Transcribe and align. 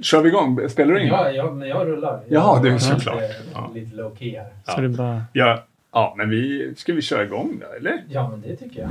Kör 0.00 0.22
vi 0.22 0.28
igång? 0.28 0.68
Spelar 0.68 0.94
du 0.94 1.00
in? 1.02 1.06
Ja, 1.08 1.30
jag, 1.30 1.56
men 1.56 1.68
jag 1.68 1.86
rullar. 1.86 2.10
Jag 2.28 2.42
Jaha, 2.42 2.62
det 2.62 2.68
är 2.70 2.78
såklart. 2.78 3.14
Lite, 3.20 3.34
Ja. 3.54 3.70
lite 3.74 3.96
low 3.96 4.16
key 4.18 4.36
här. 4.36 4.46
Ja. 4.66 4.72
Så 4.72 4.80
det 4.80 4.88
bara... 4.88 5.22
Ja, 5.32 5.64
ja 5.92 6.14
men 6.18 6.30
vi, 6.30 6.72
ska 6.76 6.92
vi 6.92 7.02
köra 7.02 7.24
igång 7.24 7.60
då, 7.60 7.76
eller? 7.76 8.04
Ja, 8.08 8.28
men 8.30 8.40
det 8.40 8.56
tycker 8.56 8.80
jag. 8.80 8.90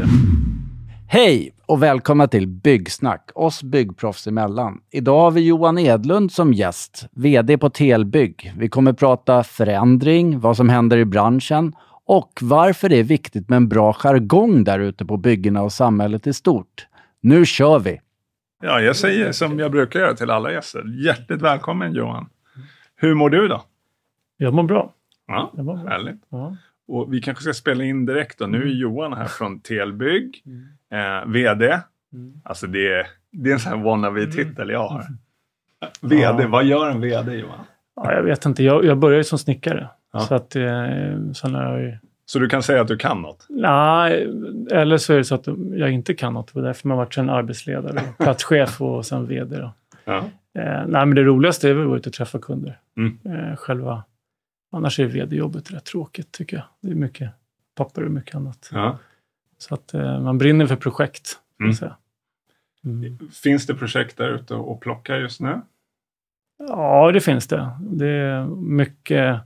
Hej 1.10 1.52
och 1.66 1.84
välkomna 1.84 2.28
till 2.28 2.48
Byggsnack, 2.48 3.30
oss 3.36 3.64
byggproffs 3.64 4.28
emellan. 4.28 4.80
Idag 4.92 5.20
har 5.20 5.32
vi 5.32 5.42
Johan 5.48 5.78
Edlund 5.78 6.32
som 6.32 6.54
gäst, 6.54 7.08
VD 7.12 7.58
på 7.58 7.70
Telbygg. 7.70 8.54
Vi 8.58 8.70
kommer 8.70 8.94
prata 8.94 9.44
förändring, 9.44 10.40
vad 10.40 10.58
som 10.58 10.70
händer 10.70 10.98
i 10.98 11.06
branschen 11.06 11.74
och 12.06 12.32
varför 12.42 12.90
det 12.90 12.96
är 13.00 13.04
viktigt 13.04 13.50
med 13.50 13.58
en 13.58 13.68
bra 13.68 13.94
jargong 13.94 14.64
där 14.64 14.80
ute 14.80 15.06
på 15.06 15.18
byggena 15.18 15.62
och 15.62 15.74
samhället 15.74 16.28
i 16.28 16.34
stort. 16.34 16.88
Nu 17.22 17.46
kör 17.46 17.80
vi! 17.80 18.00
Ja, 18.62 18.82
jag 18.82 18.96
säger 18.96 19.32
som 19.32 19.60
jag 19.60 19.72
brukar 19.72 20.00
göra 20.00 20.14
till 20.14 20.30
alla 20.32 20.52
gäster. 20.52 20.84
Hjärtligt 21.06 21.42
välkommen 21.42 21.94
Johan. 21.94 22.30
Hur 22.96 23.14
mår 23.14 23.30
du 23.30 23.48
då? 23.48 23.64
Jag 24.38 24.54
mår 24.54 24.64
bra. 24.64 24.94
Ja, 25.28 25.52
Jag 25.56 25.66
mår 25.66 25.76
bra. 25.78 25.90
härligt. 25.90 26.22
Ja. 26.30 26.56
Och 26.88 27.14
vi 27.14 27.22
kanske 27.22 27.44
ska 27.44 27.54
spela 27.54 27.84
in 27.84 28.06
direkt 28.06 28.40
då. 28.40 28.48
Nu 28.48 28.62
är 28.62 28.66
Johan 28.74 29.14
här 29.14 29.26
från 29.26 29.60
Telbygg, 29.60 30.44
Mm. 30.46 31.24
eh, 31.24 31.26
VD. 31.32 31.80
Mm. 32.14 32.34
Alltså 32.44 32.68
det 32.68 32.88
är, 32.94 33.08
det 33.32 33.50
är 33.50 33.54
en 33.54 33.60
sån 33.60 33.72
här 33.78 33.84
wannabe-titel 33.86 34.70
jag 34.70 34.88
har. 34.88 35.06
VD, 36.02 36.22
Ja. 36.22 36.48
vad 36.48 36.66
gör 36.66 36.90
en 36.90 37.02
VD 37.02 37.34
Johan? 37.36 37.60
Ja, 37.96 38.14
jag 38.14 38.24
vet 38.24 38.46
inte. 38.46 38.64
Jag, 38.64 38.86
jag 38.86 38.98
började 38.98 39.18
ju 39.20 39.24
som 39.24 39.40
snickare. 39.40 39.90
Ja. 40.14 40.20
Så 40.20 40.36
att, 40.36 40.56
eh, 40.56 40.64
sen 41.36 41.56
har 41.56 41.78
jag. 41.80 41.98
Så 42.30 42.40
du 42.40 42.50
kan 42.50 42.64
säga 42.64 42.82
att 42.82 42.88
du 42.88 42.98
kan 42.98 43.22
något? 43.22 43.46
Nej, 43.50 44.24
eller 44.72 44.98
så 44.98 45.14
är 45.14 45.18
det 45.18 45.24
så 45.24 45.36
att 45.36 45.48
jag 45.72 45.92
inte 45.92 46.14
kan 46.14 46.34
något. 46.34 46.48
Det 46.54 46.60
var 46.60 46.68
därför 46.68 46.88
man 46.88 46.98
varit 46.98 47.14
sen 47.14 47.30
arbetsledare, 47.30 48.02
platschef 48.18 48.82
och 48.82 49.06
sen 49.06 49.28
VD. 49.28 49.58
Då. 49.58 49.72
Ja. 50.06 50.18
Eh, 50.54 50.88
nej, 50.88 51.06
men 51.06 51.16
det 51.16 51.24
roligaste 51.24 51.70
är 51.70 51.74
väl 51.74 51.84
att 51.84 51.90
gå 51.90 51.98
ut 51.98 52.08
och 52.08 52.14
träffa 52.14 52.40
kunder. 52.40 52.80
Mm. 52.98 53.20
Eh, 53.26 53.56
själva... 53.56 54.04
Annars 54.72 55.00
är 55.00 55.06
VD-jobbet 55.06 55.72
rätt 55.72 55.86
tråkigt 55.86 56.32
tycker 56.32 56.58
jag. 56.58 56.66
Det 56.82 56.92
är 56.92 56.96
mycket 56.96 57.30
papper 57.76 58.06
och 58.06 58.12
mycket 58.12 58.36
annat. 58.36 58.70
ja. 58.74 58.98
Så 59.58 59.74
att 59.74 59.94
eh, 59.94 60.22
man 60.22 60.38
brinner 60.38 60.66
för 60.66 60.76
projekt, 60.76 61.40
Mm. 61.60 61.74
säga. 61.74 61.96
Mm. 62.86 63.18
Finns 63.44 63.66
det 63.68 63.74
projekt 63.76 64.18
där 64.18 64.30
ute 64.30 64.56
att 64.56 64.80
plocka 64.80 65.18
just 65.18 65.42
nu? 65.42 65.62
Ja, 66.68 67.12
det 67.12 67.22
finns 67.22 67.48
det. 67.48 67.70
Det 67.82 68.08
är 68.08 68.46
mycket 68.56 69.40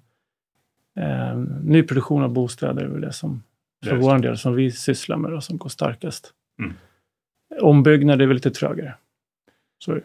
eh, 1.00 1.38
nyproduktion 1.64 2.24
av 2.24 2.30
bostäder 2.34 2.84
är 2.84 2.88
väl 2.88 3.02
det 3.02 3.14
som 3.14 3.44
för 3.86 3.92
Just 3.96 4.04
vår 4.08 4.20
del 4.20 4.38
som 4.38 4.56
vi 4.56 4.72
sysslar 4.72 5.18
med 5.18 5.34
och 5.34 5.44
som 5.44 5.58
går 5.58 5.70
starkast. 5.70 6.34
Mm. 6.60 6.74
Ombyggnad 7.62 8.22
är 8.22 8.26
väl 8.26 8.36
lite 8.36 8.52
trögare. 8.52 8.94
Så. 9.84 9.96
Eh, 9.96 10.02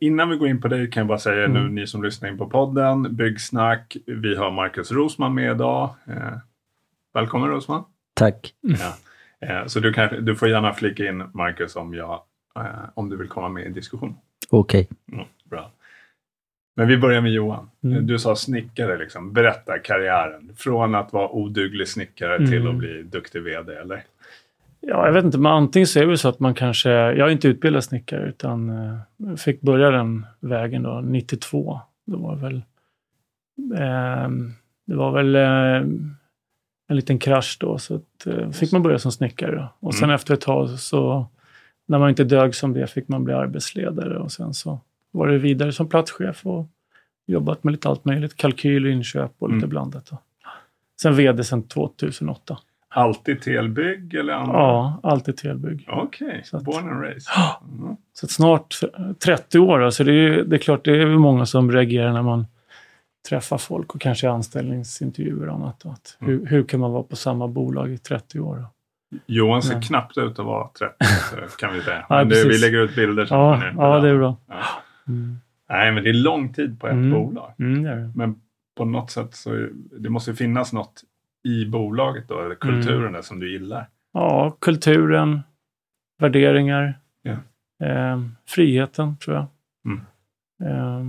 Innan 0.00 0.28
vi 0.30 0.36
går 0.36 0.48
in 0.48 0.60
på 0.60 0.68
det 0.68 0.86
kan 0.86 1.00
jag 1.00 1.08
bara 1.08 1.18
säga 1.18 1.48
nu 1.48 1.60
Mm. 1.60 1.74
ni 1.74 1.86
som 1.86 2.02
lyssnar 2.02 2.28
in 2.28 2.38
på 2.38 2.46
podden, 2.50 3.16
Byggsnack. 3.16 3.96
Vi 4.06 4.36
har 4.36 4.50
Marcus 4.50 4.92
Rosman 4.92 5.34
med 5.34 5.54
idag. 5.54 5.94
Eh, 6.06 6.32
välkommen 7.14 7.48
Rosman. 7.50 7.84
Tack! 8.14 8.54
Ja. 8.60 8.94
Eh, 9.40 9.66
så 9.66 9.80
du, 9.80 9.92
kan, 9.92 10.24
du 10.24 10.36
får 10.36 10.48
gärna 10.48 10.72
flika 10.72 11.06
in 11.08 11.24
Marcus 11.34 11.76
om, 11.76 11.94
jag, 11.94 12.22
eh, 12.56 12.64
om 12.94 13.08
du 13.08 13.16
vill 13.16 13.28
komma 13.28 13.48
med 13.48 13.66
i 13.66 13.68
diskussion. 13.70 14.16
Okej. 14.50 14.88
Mm, 15.12 15.24
bra. 15.44 15.70
Men 16.76 16.88
vi 16.88 16.96
börjar 16.96 17.20
med 17.20 17.32
Johan. 17.32 17.70
Mm. 17.84 18.06
Du 18.06 18.18
sa 18.18 18.36
snickare, 18.36 18.98
liksom. 18.98 19.32
berätta 19.32 19.78
karriären. 19.78 20.52
Från 20.56 20.94
att 20.94 21.12
vara 21.12 21.28
oduglig 21.28 21.88
snickare 21.88 22.38
till 22.38 22.60
Mm. 22.60 22.68
att 22.72 22.76
bli 22.78 23.02
duktig 23.02 23.42
VD, 23.42 23.72
eller? 23.74 24.02
Ja, 24.80 25.06
jag 25.06 25.12
vet 25.12 25.24
inte, 25.24 25.38
men 25.38 25.52
antingen 25.52 25.86
så 25.86 26.00
är 26.00 26.06
det 26.06 26.18
så 26.18 26.28
att 26.28 26.40
man 26.40 26.54
kanske... 26.54 26.90
Jag 26.90 27.18
är 27.18 27.28
inte 27.28 27.48
utbildad 27.48 27.84
snickare 27.84 28.28
utan 28.28 28.68
eh, 28.70 29.36
fick 29.36 29.60
börja 29.60 29.90
den 29.90 30.26
vägen 30.40 30.82
då, 30.82 31.00
92. 31.00 31.80
Det 32.06 32.16
var 32.16 32.36
väl... 32.36 32.56
Eh, 33.74 34.28
det 34.86 34.94
var 34.94 35.12
väl 35.12 35.34
eh, 35.36 35.90
en 36.88 36.96
liten 36.96 37.18
krasch 37.18 37.56
då, 37.60 37.78
så 37.78 37.94
att, 37.94 38.26
eh, 38.26 38.50
fick 38.50 38.72
man 38.72 38.82
börja 38.82 38.98
som 38.98 39.12
snickare. 39.12 39.56
Då. 39.56 39.68
Och 39.88 39.94
sen 39.94 40.04
Mm. 40.04 40.14
efter 40.14 40.34
ett 40.34 40.40
tag 40.40 40.70
så, 40.70 41.26
när 41.86 41.98
man 41.98 42.08
inte 42.08 42.24
dög 42.24 42.54
som 42.54 42.72
det, 42.72 42.86
fick 42.86 43.08
man 43.08 43.24
bli 43.24 43.34
arbetsledare 43.34 44.18
och 44.18 44.32
sen 44.32 44.54
så 44.54 44.80
var 45.14 45.26
det 45.28 45.38
vidare 45.38 45.72
som 45.72 45.88
platschef 45.88 46.46
och 46.46 46.66
jobbat 47.26 47.64
med 47.64 47.72
lite 47.72 47.88
allt 47.88 48.04
möjligt. 48.04 48.36
Kalkyl, 48.36 48.86
inköp 48.86 49.32
och 49.38 49.48
lite 49.48 49.56
Mm. 49.58 49.70
blandat. 49.70 50.10
Sen 51.02 51.16
VD 51.16 51.44
sen 51.44 51.62
2008. 51.62 52.58
Alltid 52.88 53.42
telbygg 53.42 54.14
eller 54.14 54.32
andra? 54.32 54.52
Ja, 54.58 55.00
alltid 55.02 55.36
telbygg. 55.36 55.88
Okej, 55.92 56.42
Så 56.44 56.56
att- 56.56 56.62
born 56.64 56.88
and 56.90 57.02
raised. 57.02 57.32
Ja. 57.36 57.62
Mm. 57.78 57.96
Så 58.12 58.26
snart 58.26 58.74
30 59.24 59.58
år, 59.58 59.78
då, 59.78 59.90
så 59.90 60.04
det 60.04 60.12
är, 60.12 60.44
det 60.44 60.56
är 60.56 60.58
klart 60.58 60.84
det 60.84 61.02
är 61.02 61.06
många 61.06 61.46
som 61.46 61.72
reagerar 61.72 62.12
när 62.12 62.22
man 62.22 62.46
träffar 63.28 63.58
folk 63.58 63.94
och 63.94 64.00
kanske 64.00 64.30
anställningsintervjuer 64.30 65.48
och 65.48 65.54
annat. 65.54 65.86
Att 65.86 66.16
Mm. 66.20 66.32
hur, 66.38 66.46
hur 66.46 66.64
kan 66.64 66.80
man 66.80 66.92
vara 66.92 67.02
på 67.02 67.16
samma 67.16 67.48
bolag 67.48 67.90
i 67.92 67.98
30 67.98 68.40
år? 68.40 68.66
Johan 69.26 69.62
ser 69.62 69.82
knappt 69.82 70.18
ut 70.18 70.38
att 70.38 70.44
vara 70.46 70.68
30, 70.78 70.94
så 71.30 71.36
kan 71.58 71.74
vi 71.74 71.80
säga. 71.80 72.06
Ja, 72.08 72.16
Men 72.16 72.28
det, 72.28 72.44
vi 72.48 72.58
lägger 72.58 72.78
ut 72.78 72.94
bilder. 72.96 73.26
Ja, 73.30 73.62
ja, 73.76 73.98
det 74.00 74.08
är 74.08 74.16
bra. 74.18 74.36
Ja. 74.48 74.54
Mm. 75.08 75.36
Nej, 75.68 75.92
men 75.92 76.04
det 76.04 76.10
är 76.10 76.14
lång 76.14 76.52
tid 76.52 76.80
på 76.80 76.86
ett 76.86 76.92
Mm. 76.92 77.10
bolag. 77.10 77.52
Mm, 77.58 77.82
det 77.82 77.94
det. 77.96 78.12
Men 78.14 78.40
på 78.76 78.84
något 78.84 79.10
sätt 79.10 79.34
så 79.34 79.68
det 79.98 80.10
måste 80.10 80.34
finnas 80.34 80.72
något 80.72 81.04
i 81.44 81.64
bolaget 81.66 82.28
då, 82.28 82.42
eller 82.42 82.54
kulturen 82.54 83.00
Mm. 83.00 83.12
där 83.12 83.22
som 83.22 83.40
du 83.40 83.52
gillar. 83.52 83.88
Ja, 84.12 84.56
kulturen, 84.60 85.40
värderingar, 86.18 86.98
Ja. 87.22 87.36
eh, 87.86 88.20
friheten 88.46 89.16
tror 89.16 89.36
jag. 89.36 89.46
Mm. 89.84 90.00
Eh, 90.64 91.04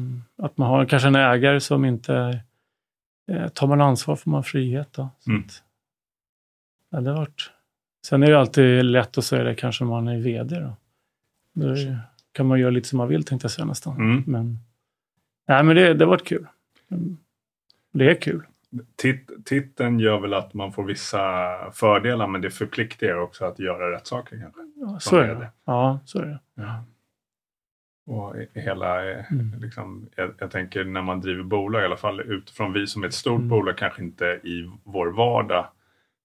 att 0.46 0.58
man 0.58 0.68
har 0.70 0.86
kanske 0.86 1.08
en 1.08 1.16
ägare 1.16 1.60
som 1.60 1.86
inte 1.86 2.42
eh, 3.32 3.48
tar 3.48 3.68
man 3.68 3.82
ansvar 3.82 4.16
får 4.16 4.32
man 4.32 4.44
frihet. 4.44 4.94
Då. 4.94 5.10
Mm. 5.28 5.42
att, 5.42 5.64
ja, 6.92 7.02
det 7.02 7.10
har 7.10 7.18
varit. 7.18 7.52
Sen 8.08 8.24
är 8.24 8.32
det 8.32 8.40
alltid 8.40 8.86
lätt 8.86 9.18
att 9.18 9.26
säga 9.26 9.44
det 9.44 9.56
kanske 9.56 9.84
när 9.84 9.92
man 9.92 10.08
är 10.08 10.18
VD. 10.20 10.60
Då. 10.60 10.76
Då 11.54 11.68
är 11.68 11.76
det- 11.76 12.00
kan 12.35 12.46
man 12.46 12.59
göra 12.59 12.69
lite 12.72 12.88
som 12.88 12.97
man 12.97 13.07
vill 13.07 13.23
tänkte 13.23 13.46
jag 13.46 13.51
säga 13.51 13.66
nästan. 13.66 13.96
Mm. 13.97 14.23
Men, 14.28 14.57
nej, 15.47 15.63
men 15.63 15.75
det, 15.75 15.94
det 15.94 16.06
har 16.06 16.09
varit 16.09 16.28
kul. 16.28 16.47
Det 17.94 18.09
är 18.12 18.22
kul. 18.22 18.44
Tit, 18.96 19.29
titeln 19.46 20.00
gör 20.00 20.19
väl 20.19 20.34
att 20.34 20.53
man 20.53 20.73
får 20.73 20.84
vissa 20.84 21.22
fördelar, 21.73 22.28
men 22.28 22.41
det 22.41 22.50
förpliktigar 22.51 23.16
också 23.18 23.46
att 23.46 23.59
göra 23.59 23.91
rätt 23.96 24.07
saker 24.07 24.40
kanske. 24.41 24.62
Ja, 24.75 25.00
så 25.00 25.16
är 25.18 25.28
det. 25.28 25.34
VD. 25.34 25.47
Ja, 25.66 26.00
så 26.06 26.19
är 26.19 26.25
det. 26.25 26.40
Och 28.07 28.35
hela, 28.53 29.12
eh, 29.12 29.31
Mm. 29.31 29.59
liksom, 29.59 30.09
jag, 30.16 30.31
jag 30.40 30.52
tänker 30.52 30.84
när 30.84 31.02
man 31.02 31.22
driver 31.22 31.44
bolag, 31.44 31.81
i 31.81 31.85
alla 31.85 31.97
fall 31.97 32.22
utifrån 32.22 32.73
vi 32.73 32.88
som 32.88 33.03
är 33.03 33.07
ett 33.07 33.13
stort 33.13 33.38
Mm. 33.38 33.50
bolag, 33.50 33.78
kanske 33.78 34.02
inte 34.03 34.25
i 34.44 34.72
vår 34.84 35.07
vardag 35.07 35.67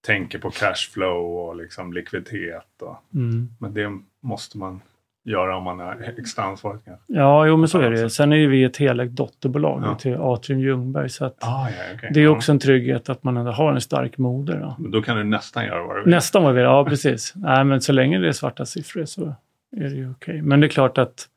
tänker 0.07 0.39
på 0.39 0.51
cashflow 0.51 1.39
och 1.39 1.57
liksom 1.57 1.93
likviditet. 1.93 2.83
Och, 2.83 2.97
Mm. 3.15 3.49
men 3.59 3.75
det 3.75 3.99
måste 4.21 4.59
man 4.59 4.81
göra 5.25 5.57
om 5.57 5.63
man 5.65 5.81
är 5.81 6.15
extra 6.19 6.45
ansvarig. 6.45 6.81
Ja, 7.07 7.47
jo 7.47 7.57
men 7.57 7.69
så 7.69 7.81
är 7.81 7.91
det. 7.91 8.11
Sen 8.11 8.33
är 8.33 8.37
ju 8.37 8.47
vi 8.47 8.65
ett 8.65 8.77
helägt 8.77 9.13
dotterbolag 9.13 9.83
Ja. 9.85 9.95
till 9.95 10.15
Atrium 10.17 10.61
Ljungberg. 10.61 11.09
Så 11.09 11.25
Ah, 11.27 11.31
ja, 11.39 11.69
okej. 11.95 12.11
det 12.15 12.21
är 12.21 12.29
också 12.29 12.53
en 12.53 12.59
trygghet 12.59 13.09
att 13.09 13.25
man 13.25 13.37
ändå 13.37 13.51
har 13.51 13.73
en 13.73 13.81
stark 13.81 14.19
moder. 14.19 14.61
Då. 14.61 14.77
Men 14.79 14.91
Då 14.91 15.03
kan 15.03 15.17
du 15.17 15.25
nästan 15.25 15.65
göra 15.65 15.83
vad 15.87 15.97
du 15.97 16.01
vill. 16.05 16.11
Nästan 16.11 16.43
vad 16.43 16.53
vi 16.53 16.57
vill. 16.61 16.65
Ja, 16.65 16.85
precis. 16.85 17.33
Nej, 17.37 17.65
men 17.65 17.81
så 17.81 17.93
länge 17.93 18.19
det 18.19 18.29
är 18.29 18.33
svarta 18.33 18.67
siffror 18.67 19.05
så 19.05 19.35
är 19.77 19.85
det 19.85 19.89
ju 19.97 20.11
okej. 20.11 20.43
Men 20.43 20.61
det 20.61 20.67
är 20.67 20.69
klart 20.69 20.99
att 20.99 21.29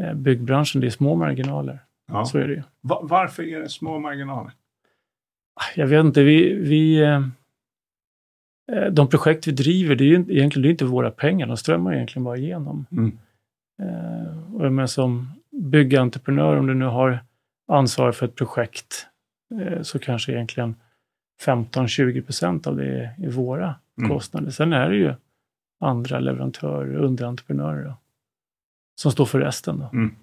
eh, 0.00 0.14
byggbranschen, 0.14 0.80
det 0.80 0.86
är 0.86 0.90
små 0.90 1.14
marginaler. 1.14 1.78
Ja. 2.12 2.24
Så 2.24 2.38
är 2.38 2.48
det 2.48 2.54
ju. 2.54 2.62
Va- 2.80 3.00
varför 3.02 3.42
är 3.42 3.60
det 3.60 3.68
små 3.68 3.98
marginaler? 3.98 4.52
Jag 5.76 5.86
vet 5.86 6.04
inte, 6.04 6.22
vi... 6.22 6.54
vi 6.54 7.00
eh, 7.02 7.20
de 8.90 9.08
projekt 9.08 9.46
vi 9.48 9.52
driver, 9.52 9.96
det 9.96 10.04
är 10.04 10.06
ju 10.06 10.14
egentligen 10.14 10.62
det 10.62 10.68
är 10.68 10.70
inte 10.70 10.84
våra 10.84 11.10
pengar. 11.10 11.46
De 11.46 11.56
strömmar 11.56 11.94
egentligen 11.94 12.24
bara 12.24 12.36
igenom. 12.36 12.86
Mm. 12.90 13.18
Eh, 13.82 14.54
och 14.54 14.64
jag 14.64 14.72
menar 14.72 14.86
som 14.86 15.28
byggentreprenör, 15.50 16.56
om 16.56 16.66
du 16.66 16.74
nu 16.74 16.84
har 16.84 17.18
ansvar 17.68 18.12
för 18.12 18.26
ett 18.26 18.34
projekt, 18.34 19.06
eh, 19.60 19.82
så 19.82 19.98
kanske 19.98 20.32
egentligen 20.32 20.74
15-20 21.44 22.22
procent 22.22 22.66
av 22.66 22.76
det 22.76 23.14
är, 23.18 23.30
våra 23.30 23.74
Mm. 23.98 24.10
kostnader. 24.10 24.50
Sen 24.50 24.72
är 24.72 24.90
det 24.90 24.96
ju 24.96 25.14
andra 25.80 26.18
leverantörer, 26.18 26.94
underentreprenörer, 26.96 27.84
då, 27.84 27.94
som 29.00 29.12
står 29.12 29.24
för 29.24 29.40
resten. 29.40 29.78
Då. 29.78 29.88
Mm. 29.92 30.14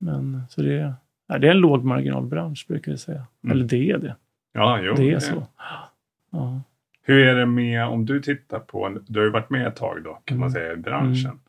Men 0.00 0.42
så 0.48 0.62
det 0.62 0.74
är, 0.78 0.94
ja, 1.28 1.38
det 1.38 1.46
är 1.46 1.50
en 1.50 1.58
lågmarginalbransch, 1.58 2.64
brukar 2.68 2.92
vi 2.92 2.98
säga. 2.98 3.26
Mm. 3.44 3.56
Eller 3.56 3.64
det 3.68 3.90
är 3.90 3.98
det. 3.98 4.16
Ja, 4.52 4.80
jo. 4.80 4.94
det 4.94 5.10
är 5.12 5.18
så. 5.18 5.46
Ja. 6.30 6.60
Hur 7.06 7.26
är 7.26 7.34
det 7.34 7.46
med, 7.46 7.86
om 7.86 8.06
du 8.06 8.20
tittar 8.22 8.60
på, 8.60 8.98
du 9.06 9.18
har 9.18 9.24
ju 9.26 9.32
varit 9.32 9.50
med 9.50 9.66
ett 9.66 9.76
tag 9.76 10.02
då, 10.04 10.22
kan 10.24 10.38
man 10.38 10.48
Mm. 10.48 10.52
säga, 10.52 10.72
i 10.72 10.76
branschen. 10.76 11.40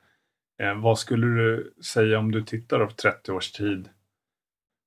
Eh, 0.60 0.74
vad 0.81 1.00
skulle 1.00 1.28
du 1.28 1.74
säga 1.84 2.19
om 2.19 2.31
du 2.31 2.42
tittar 2.42 2.86
på 2.86 2.92
30 2.94 3.31
års 3.31 3.52
tid? 3.52 3.90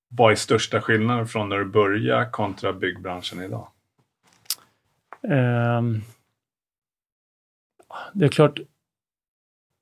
Vad 0.08 0.32
är 0.32 0.36
största 0.36 0.80
skillnaden 0.80 1.26
från 1.26 1.48
när 1.48 1.58
du 1.58 1.64
började 1.64 2.30
kontra 2.30 2.72
byggbranschen 2.72 3.42
idag? 3.42 3.68
Ehm, 5.28 6.00
det 8.12 8.24
är 8.24 8.28
klart, 8.28 8.60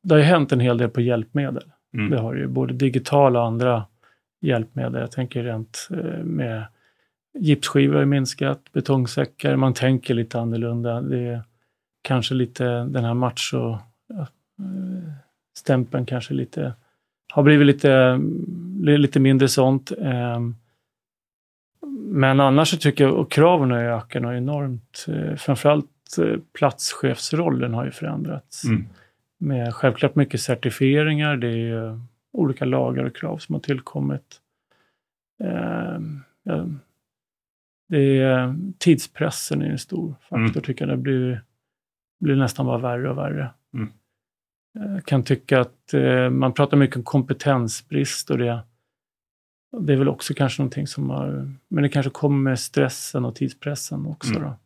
det 0.02 0.14
har 0.14 0.18
ju 0.18 0.24
hänt 0.24 0.52
en 0.52 0.60
hel 0.60 0.78
del 0.78 0.90
på 0.90 1.00
hjälpmedel. 1.00 1.72
Mm. 1.94 2.10
Det 2.10 2.18
har 2.20 2.34
ju 2.34 2.46
både 2.46 2.74
digitala 2.74 3.40
och 3.40 3.46
andra 3.46 3.84
hjälpmedel. 4.40 5.00
Jag 5.00 5.10
tänker 5.10 5.44
rent 5.44 5.88
eh, 5.90 6.24
med 6.24 6.64
gipsskivor 7.38 7.94
har 7.94 8.04
minskat, 8.04 8.72
betongsäckar, 8.72 9.56
man 9.56 9.74
tänker 9.74 10.14
lite 10.14 10.40
annorlunda. 10.40 11.00
Det 11.00 11.18
är 11.18 11.42
kanske 12.02 12.34
lite 12.34 12.64
den 12.64 13.04
här 13.04 13.14
macho 13.14 13.78
stämpeln 15.56 16.06
kanske 16.06 16.34
lite 16.34 16.72
har 17.32 17.42
blivit 17.42 17.66
lite, 17.66 18.20
lite 18.80 19.20
mindre 19.20 19.48
sånt. 19.48 19.92
Ehm, 19.98 20.54
Men 22.08 22.40
annars 22.40 22.68
så 22.68 22.76
tycker 22.76 23.04
jag, 23.04 23.14
och 23.14 23.30
kraven 23.30 23.70
har 23.70 23.78
ökat 23.78 24.22
något 24.22 24.34
enormt. 24.36 25.06
Eh, 25.08 25.34
Framförallt 25.36 26.18
eh, 26.18 26.36
platschefsrollen 26.52 27.74
har 27.74 27.84
ju 27.84 27.90
förändrats. 27.90 28.64
Mm. 28.64 28.84
Med 29.38 29.74
självklart 29.74 30.14
mycket 30.14 30.40
certifieringar, 30.40 31.36
det 31.36 31.48
är 31.48 31.56
ju 31.56 32.00
olika 32.32 32.64
lagar 32.64 33.04
och 33.04 33.16
krav 33.16 33.38
som 33.38 33.54
har 33.54 33.60
tillkommit. 33.60 34.40
Ehm, 35.44 36.22
Det 37.88 38.18
är, 38.20 38.54
tidspressen 38.78 39.62
är 39.62 39.66
en 39.70 39.78
stor 39.78 40.14
faktor 40.20 40.36
Mm. 40.38 40.52
tycker 40.62 40.86
jag. 40.86 40.98
Det 40.98 41.02
blir, 41.02 41.42
blir 42.20 42.36
nästan 42.36 42.66
bara 42.66 42.78
värre 42.78 43.10
och 43.10 43.18
värre. 43.18 43.50
Mm. 43.74 43.88
Jag 44.94 45.04
kan 45.04 45.22
tycka 45.22 45.60
att 45.60 45.94
eh, 45.94 46.30
man 46.30 46.52
pratar 46.52 46.76
mycket 46.76 46.96
om 46.96 47.02
kompetensbrist 47.02 48.30
och 48.30 48.38
det, 48.38 48.60
det 49.80 49.92
är 49.92 49.96
väl 49.96 50.08
också 50.08 50.34
kanske 50.34 50.62
någonting 50.62 50.86
som 50.86 51.10
har, 51.10 51.52
men 51.68 51.82
det 51.82 51.88
kanske 51.88 52.10
kommer 52.10 52.50
med 52.50 52.58
stressen 52.60 53.24
och 53.24 53.34
tidspressen 53.34 54.06
också 54.06 54.30
Mm. 54.30 54.42
då. 54.42 54.56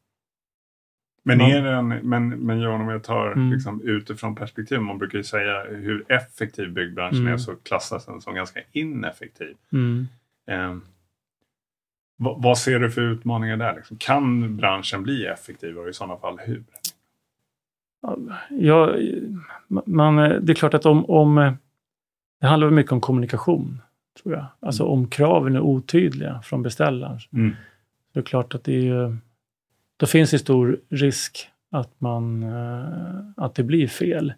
Men, 1.22 1.40
är 1.40 1.62
den, 1.62 1.88
men, 1.88 2.28
men 2.28 2.60
Johan, 2.60 2.80
om 2.80 2.88
jag 2.88 3.04
tar 3.04 3.32
Mm. 3.32 3.52
liksom, 3.52 3.80
utifrån 3.82 4.34
perspektiv, 4.36 4.80
man 4.80 4.98
brukar 4.98 5.18
ju 5.18 5.24
säga 5.24 5.62
hur 5.62 6.04
effektiv 6.12 6.72
byggbranschen 6.72 7.20
Mm. 7.20 7.32
är 7.32 7.36
så 7.38 7.56
klassas 7.56 8.06
den 8.06 8.20
som 8.20 8.34
ganska 8.34 8.60
ineffektiv. 8.72 9.56
Mm. 9.72 10.08
Eh, 10.46 10.76
vad, 12.20 12.58
ser 12.58 12.78
du 12.78 12.90
för 12.90 13.00
utmaningar 13.00 13.56
där? 13.56 13.74
Liksom? 13.76 13.96
Kan 13.96 14.56
branschen 14.56 15.02
bli 15.02 15.26
effektivare 15.26 15.82
och 15.84 15.90
i 15.90 15.92
sådana 15.92 16.16
fall 16.16 16.38
hur? 16.38 16.64
Ja, 18.50 18.94
man, 19.84 20.16
det 20.16 20.52
är 20.52 20.54
klart 20.54 20.74
att 20.74 20.86
om, 20.86 21.10
om 21.10 21.56
det 22.40 22.46
handlar 22.46 22.70
mycket 22.70 22.92
om 22.92 23.00
kommunikation, 23.00 23.82
tror 24.22 24.34
jag. 24.34 24.46
Alltså 24.60 24.84
om 24.84 25.08
kraven 25.08 25.56
är 25.56 25.60
otydliga 25.60 26.40
från 26.42 26.62
beställaren. 26.62 27.18
Mm. 27.32 27.56
Det 28.12 28.20
är 28.20 28.24
klart 28.24 28.54
att 28.54 28.64
det 28.64 28.88
är 28.88 29.16
då 29.96 30.06
finns 30.06 30.30
det 30.30 30.38
stor 30.38 30.80
risk 30.88 31.48
att, 31.70 32.00
man, 32.00 32.42
eh, 32.42 33.20
att 33.36 33.54
det 33.54 33.62
blir 33.62 33.86
fel. 33.86 34.32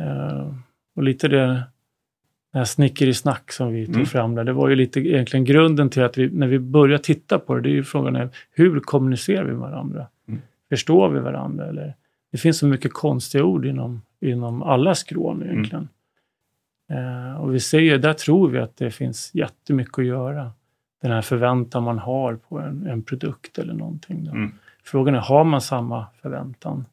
Eh, 0.00 0.54
Och 0.96 1.02
lite 1.02 1.28
det, 1.28 1.62
det 2.52 2.58
här 2.58 2.64
snickerisnack 2.64 3.52
som 3.52 3.72
vi 3.72 3.86
tog 3.86 3.94
Mm. 3.94 4.06
fram 4.06 4.34
där, 4.34 4.44
det 4.44 4.52
var 4.52 4.68
ju 4.68 4.76
lite 4.76 5.00
egentligen 5.00 5.44
grunden 5.44 5.90
till 5.90 6.02
att 6.02 6.18
vi, 6.18 6.30
när 6.30 6.46
vi 6.46 6.58
började 6.58 7.02
titta 7.02 7.38
på 7.38 7.54
det, 7.54 7.60
det 7.60 7.68
är 7.68 7.74
ju 7.74 7.84
frågan 7.84 8.16
är, 8.16 8.28
hur 8.50 8.80
kommunicerar 8.80 9.44
vi 9.44 9.50
med 9.50 9.60
varandra? 9.60 10.06
Mm. 10.28 10.40
Förstår 10.68 11.08
vi 11.08 11.20
varandra? 11.20 11.66
Eller, 11.66 11.94
det 12.32 12.38
finns 12.38 12.58
så 12.58 12.66
mycket 12.66 12.92
konstiga 12.92 13.44
ord 13.44 13.66
inom, 13.66 14.02
inom 14.20 14.62
alla 14.62 14.94
skrån 14.94 15.42
egentligen. 15.42 15.88
Eh, 16.90 17.40
och 17.40 17.54
vi 17.54 17.60
ser 17.60 17.80
ju, 17.80 17.98
där 17.98 18.12
tror 18.12 18.48
vi 18.48 18.58
att 18.58 18.76
det 18.76 18.90
finns 18.90 19.30
jättemycket 19.34 19.98
att 19.98 20.04
göra. 20.04 20.52
Den 21.02 21.10
här 21.10 21.22
förväntan 21.22 21.82
man 21.82 21.98
har 21.98 22.36
på 22.36 22.58
en, 22.58 22.86
en 22.86 23.02
produkt 23.02 23.58
eller 23.58 23.74
någonting. 23.74 24.26
Mm. 24.26 24.52
Frågan 24.84 25.14
är, 25.14 25.18
har 25.18 25.44
man 25.44 25.60
samma 25.60 26.06
förväntan? 26.22 26.84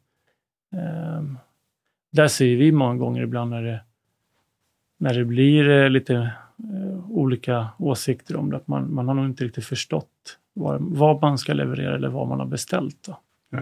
Ehm, 0.74 1.38
där 2.12 2.28
ser 2.28 2.56
vi 2.56 2.72
många 2.72 2.96
gånger 2.96 3.22
ibland 3.22 3.50
när 3.50 3.64
det, 3.64 3.80
när 5.00 5.14
det 5.14 5.26
blir 5.26 5.70
eh, 5.70 5.90
lite 5.90 6.14
eh, 6.14 7.10
olika 7.10 7.68
åsikter 7.78 8.36
om 8.36 8.52
det, 8.52 8.58
att 8.58 8.68
man, 8.68 8.94
man 8.94 9.08
har 9.08 9.16
nog 9.16 9.26
inte 9.26 9.44
riktigt 9.44 9.66
förstått 9.66 10.38
vad, 10.54 10.82
vad 10.82 11.22
man 11.22 11.38
ska 11.38 11.54
leverera 11.54 11.96
eller 11.96 12.10
vad 12.10 12.28
man 12.28 12.40
har 12.40 12.46
beställt. 12.46 13.10
Ja. 13.50 13.60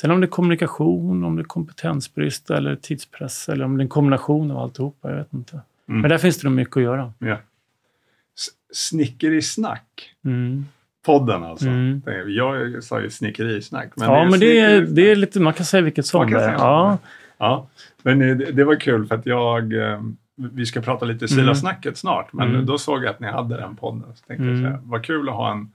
Sen 0.00 0.10
om 0.10 0.20
det 0.20 0.26
är 0.26 0.28
kommunikation, 0.28 1.24
om 1.24 1.36
det 1.36 1.42
är 1.42 1.44
kompetensbrist 1.44 2.50
eller 2.50 2.76
tidspress 2.76 3.48
eller 3.48 3.64
om 3.64 3.76
det 3.76 3.80
är 3.80 3.84
en 3.84 3.88
kombination 3.88 4.50
av 4.50 4.58
alltihopa, 4.58 5.10
jag 5.10 5.16
vet 5.16 5.32
inte. 5.32 5.60
Mm. 5.88 6.00
Men 6.00 6.10
där 6.10 6.18
finns 6.18 6.38
det 6.38 6.48
nog 6.48 6.56
mycket 6.56 6.76
att 6.76 6.82
göra. 6.82 7.12
Ja. 7.18 7.38
Snickerisnack. 8.72 10.14
Mm. 10.24 10.64
Podden 11.06 11.44
alltså. 11.44 11.68
Mm. 11.68 12.02
Jag 12.26 12.84
sa 12.84 13.00
ju 13.00 13.10
snickerisnack. 13.10 13.92
Men 13.96 14.08
ja, 14.10 14.28
men 14.30 14.40
det 14.40 14.58
är, 14.58 14.80
det 14.80 15.10
är 15.10 15.16
lite, 15.16 15.40
man 15.40 15.52
kan 15.52 15.66
säga 15.66 15.82
vilket 15.82 16.06
som 16.06 16.30
det 16.30 16.40
är. 16.40 16.52
Ja. 16.52 16.98
Ja, 17.38 17.68
men 18.02 18.22
eh, 18.22 18.36
det, 18.36 18.52
det 18.52 18.64
var 18.64 18.80
kul 18.80 19.06
för 19.06 19.14
att 19.14 19.26
jag... 19.26 19.72
Vi 20.36 20.66
ska 20.66 20.80
prata 20.80 21.04
lite 21.04 21.28
Silasnacket 21.28 21.96
snart, 21.98 22.32
men 22.32 22.48
Mm. 22.50 22.66
då 22.66 22.78
såg 22.78 23.04
jag 23.04 23.10
att 23.10 23.20
ni 23.20 23.26
hade 23.26 23.56
den 23.56 23.76
podden. 23.76 24.02
Så 24.14 24.26
tänkte 24.26 24.44
Mm. 24.44 24.54
jag 24.62 24.64
så 24.64 24.76
här, 24.76 24.80
vad 24.84 25.04
kul 25.04 25.28
att 25.28 25.34
ha 25.34 25.52
en 25.52 25.72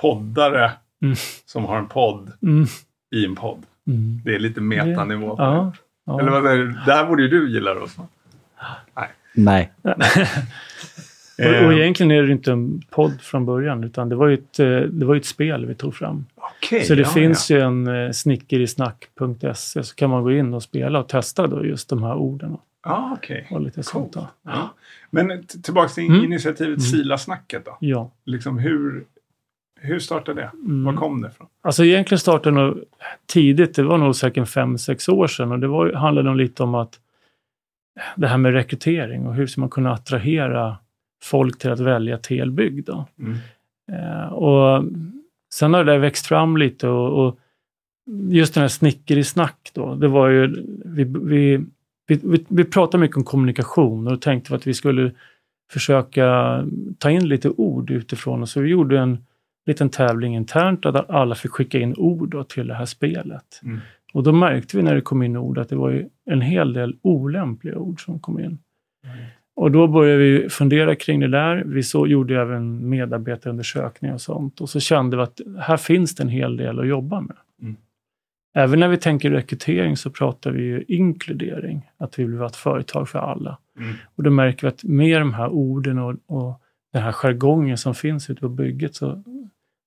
poddare 0.00 0.72
Mm. 1.02 1.14
som 1.46 1.64
har 1.64 1.78
en 1.78 1.86
podd 1.88 2.32
Mm. 2.42 2.66
i 3.14 3.24
en 3.24 3.34
podd. 3.34 3.62
Mm. 3.86 4.20
Det 4.24 4.34
är 4.34 4.38
lite 4.38 4.60
metanivå. 4.60 5.36
på 5.36 5.42
Ja. 5.42 5.72
det. 6.06 6.12
Eller 6.12 6.24
ja. 6.32 6.40
vad 6.40 6.42
säger 6.50 6.58
du? 6.64 6.72
Det 6.86 6.92
här 6.92 7.06
borde 7.06 7.22
ju 7.22 7.28
du 7.28 7.50
gilla 7.50 7.74
då. 7.74 7.86
Så. 7.88 8.06
Nej. 9.34 9.72
Och, 9.82 11.44
och 11.66 11.72
Eh, 11.72 11.78
egentligen 11.78 12.10
är 12.10 12.22
det 12.22 12.32
inte 12.32 12.52
en 12.52 12.82
podd 12.90 13.20
från 13.20 13.46
början, 13.46 13.84
utan 13.84 14.08
det 14.08 14.14
var 14.16 14.26
ju 14.28 14.34
ett, 14.34 14.58
eh, 14.60 14.66
det 14.80 15.04
var 15.06 15.14
ju 15.14 15.20
ett 15.20 15.26
spel 15.26 15.66
vi 15.66 15.74
tog 15.74 15.94
fram. 15.94 16.26
okej, 16.36 16.84
Så 16.84 16.94
det 16.94 17.02
ja, 17.02 17.08
finns 17.08 17.50
ju 17.50 17.60
en 17.60 17.86
eh, 17.86 18.10
snickerisnack.se 18.10 19.82
så 19.84 19.94
kan 19.94 20.10
man 20.10 20.22
gå 20.22 20.32
in 20.32 20.54
och 20.54 20.62
spela 20.62 20.98
och 20.98 21.08
testa 21.08 21.46
då 21.46 21.64
just 21.66 21.88
de 21.88 22.02
här 22.02 22.14
orden 22.14 22.50
Ja, 22.50 22.58
ah, 22.82 23.12
okej. 23.12 23.46
och 23.50 23.60
lite 23.60 23.82
sånt. 23.82 24.12
Då. 24.12 24.28
Ja. 24.42 24.74
Men 25.10 25.46
tillbaka 25.46 25.88
till 25.88 26.06
Mm. 26.06 26.24
initiativet 26.24 26.78
Mm. 26.78 26.80
Silasnacket 26.80 27.64
då. 27.64 27.76
Ja. 27.80 28.10
Liksom 28.24 28.58
hur, 28.58 29.04
hur 29.80 29.98
startade 29.98 30.40
det? 30.40 30.50
Mm. 30.66 30.84
Var 30.84 30.92
kom 30.94 31.22
det 31.22 31.28
ifrån? 31.28 31.46
Alltså 31.62 31.84
egentligen 31.84 32.18
startade 32.18 32.56
det 32.56 32.62
nog 32.62 32.84
tidigt, 33.26 33.74
det 33.74 33.82
var 33.82 33.98
nog 33.98 34.16
säkert 34.16 34.48
fem, 34.48 34.78
sex 34.78 35.08
år 35.08 35.26
sedan 35.26 35.52
och 35.52 35.58
det 35.58 35.66
var, 35.68 35.92
handlade 35.92 36.28
nog 36.28 36.36
lite 36.36 36.62
om 36.62 36.74
att 36.74 37.00
det 38.16 38.26
här 38.26 38.38
med 38.38 38.52
rekrytering 38.52 39.26
och 39.26 39.34
hur 39.34 39.46
ska 39.46 39.60
man 39.60 39.70
kunna 39.70 39.92
attrahera 39.92 40.76
folk 41.22 41.58
till 41.58 41.70
att 41.70 41.80
välja 41.80 42.18
telbygg 42.18 42.84
då. 42.84 43.06
Mm. 43.18 43.36
Eh, 43.92 44.26
och 44.32 44.84
sen 45.54 45.74
har 45.74 45.84
det 45.84 45.92
där 45.92 45.98
växt 45.98 46.26
fram 46.26 46.56
lite 46.56 46.88
och, 46.88 47.26
och 47.26 47.38
just 48.30 48.54
den 48.54 48.60
här 48.60 48.68
snickerisnack 48.68 49.70
då, 49.74 49.94
det 49.94 50.08
var 50.08 50.28
ju, 50.28 50.66
vi, 50.84 51.04
vi, 51.04 51.64
vi, 52.14 52.20
vi, 52.22 52.44
vi 52.48 52.64
pratade 52.64 53.00
mycket 53.00 53.16
om 53.16 53.24
kommunikation 53.24 54.08
och 54.08 54.20
tänkte 54.20 54.54
att 54.54 54.66
vi 54.66 54.74
skulle 54.74 55.12
försöka 55.72 56.58
ta 56.98 57.10
in 57.10 57.28
lite 57.28 57.48
ord 57.48 57.90
utifrån 57.90 58.42
och 58.42 58.48
så 58.48 58.60
vi 58.60 58.68
gjorde 58.68 58.98
en 58.98 59.18
liten 59.66 59.90
tävling 59.90 60.36
internt 60.36 60.82
där 60.82 61.10
alla 61.12 61.34
fick 61.34 61.50
skicka 61.50 61.78
in 61.78 61.94
ord 61.96 62.48
till 62.48 62.66
det 62.66 62.74
här 62.74 62.86
spelet. 62.86 63.60
Mm. 63.62 63.80
Och 64.12 64.22
då 64.22 64.32
märkte 64.32 64.76
vi 64.76 64.82
när 64.82 64.94
det 64.94 65.00
kom 65.00 65.22
in 65.22 65.36
ord 65.36 65.58
att 65.58 65.68
det 65.68 65.76
var 65.76 66.08
en 66.30 66.40
hel 66.40 66.72
del 66.72 66.96
olämpliga 67.02 67.78
ord 67.78 68.04
som 68.04 68.18
kom 68.18 68.40
in. 68.40 68.58
Och 69.54 69.70
då 69.70 69.86
började 69.86 70.18
vi 70.18 70.48
fundera 70.48 70.94
kring 70.94 71.20
det 71.20 71.28
där. 71.28 71.62
Vi 71.66 71.82
så, 71.82 72.06
gjorde 72.06 72.40
även 72.40 72.88
medarbetarundersökningar 72.88 74.14
och 74.14 74.20
sånt. 74.20 74.60
Och 74.60 74.68
så 74.68 74.80
kände 74.80 75.16
vi 75.16 75.22
att 75.22 75.40
här 75.58 75.76
finns 75.76 76.14
det 76.14 76.22
en 76.22 76.28
hel 76.28 76.56
del 76.56 76.80
att 76.80 76.88
jobba 76.88 77.20
med. 77.20 77.36
Även 78.54 78.80
när 78.80 78.88
vi 78.88 78.96
tänker 78.96 79.30
rekrytering 79.30 79.96
så 79.96 80.10
pratar 80.10 80.50
vi 80.50 80.62
ju 80.62 80.84
inkludering. 80.88 81.90
Att 81.98 82.18
vi 82.18 82.24
vill 82.24 82.36
vara 82.36 82.48
ett 82.48 82.56
företag 82.56 83.08
för 83.08 83.18
alla. 83.18 83.58
Mm. 83.78 83.94
Och 84.14 84.22
då 84.22 84.30
märker 84.30 84.62
vi 84.62 84.68
att 84.68 84.84
med 84.84 85.20
de 85.20 85.34
här 85.34 85.48
orden 85.48 85.98
och, 85.98 86.16
och 86.26 86.60
den 86.92 87.02
här 87.02 87.12
jargongen 87.12 87.78
som 87.78 87.94
finns 87.94 88.30
ute 88.30 88.40
på 88.40 88.48
bygget 88.48 88.94
så 88.94 89.22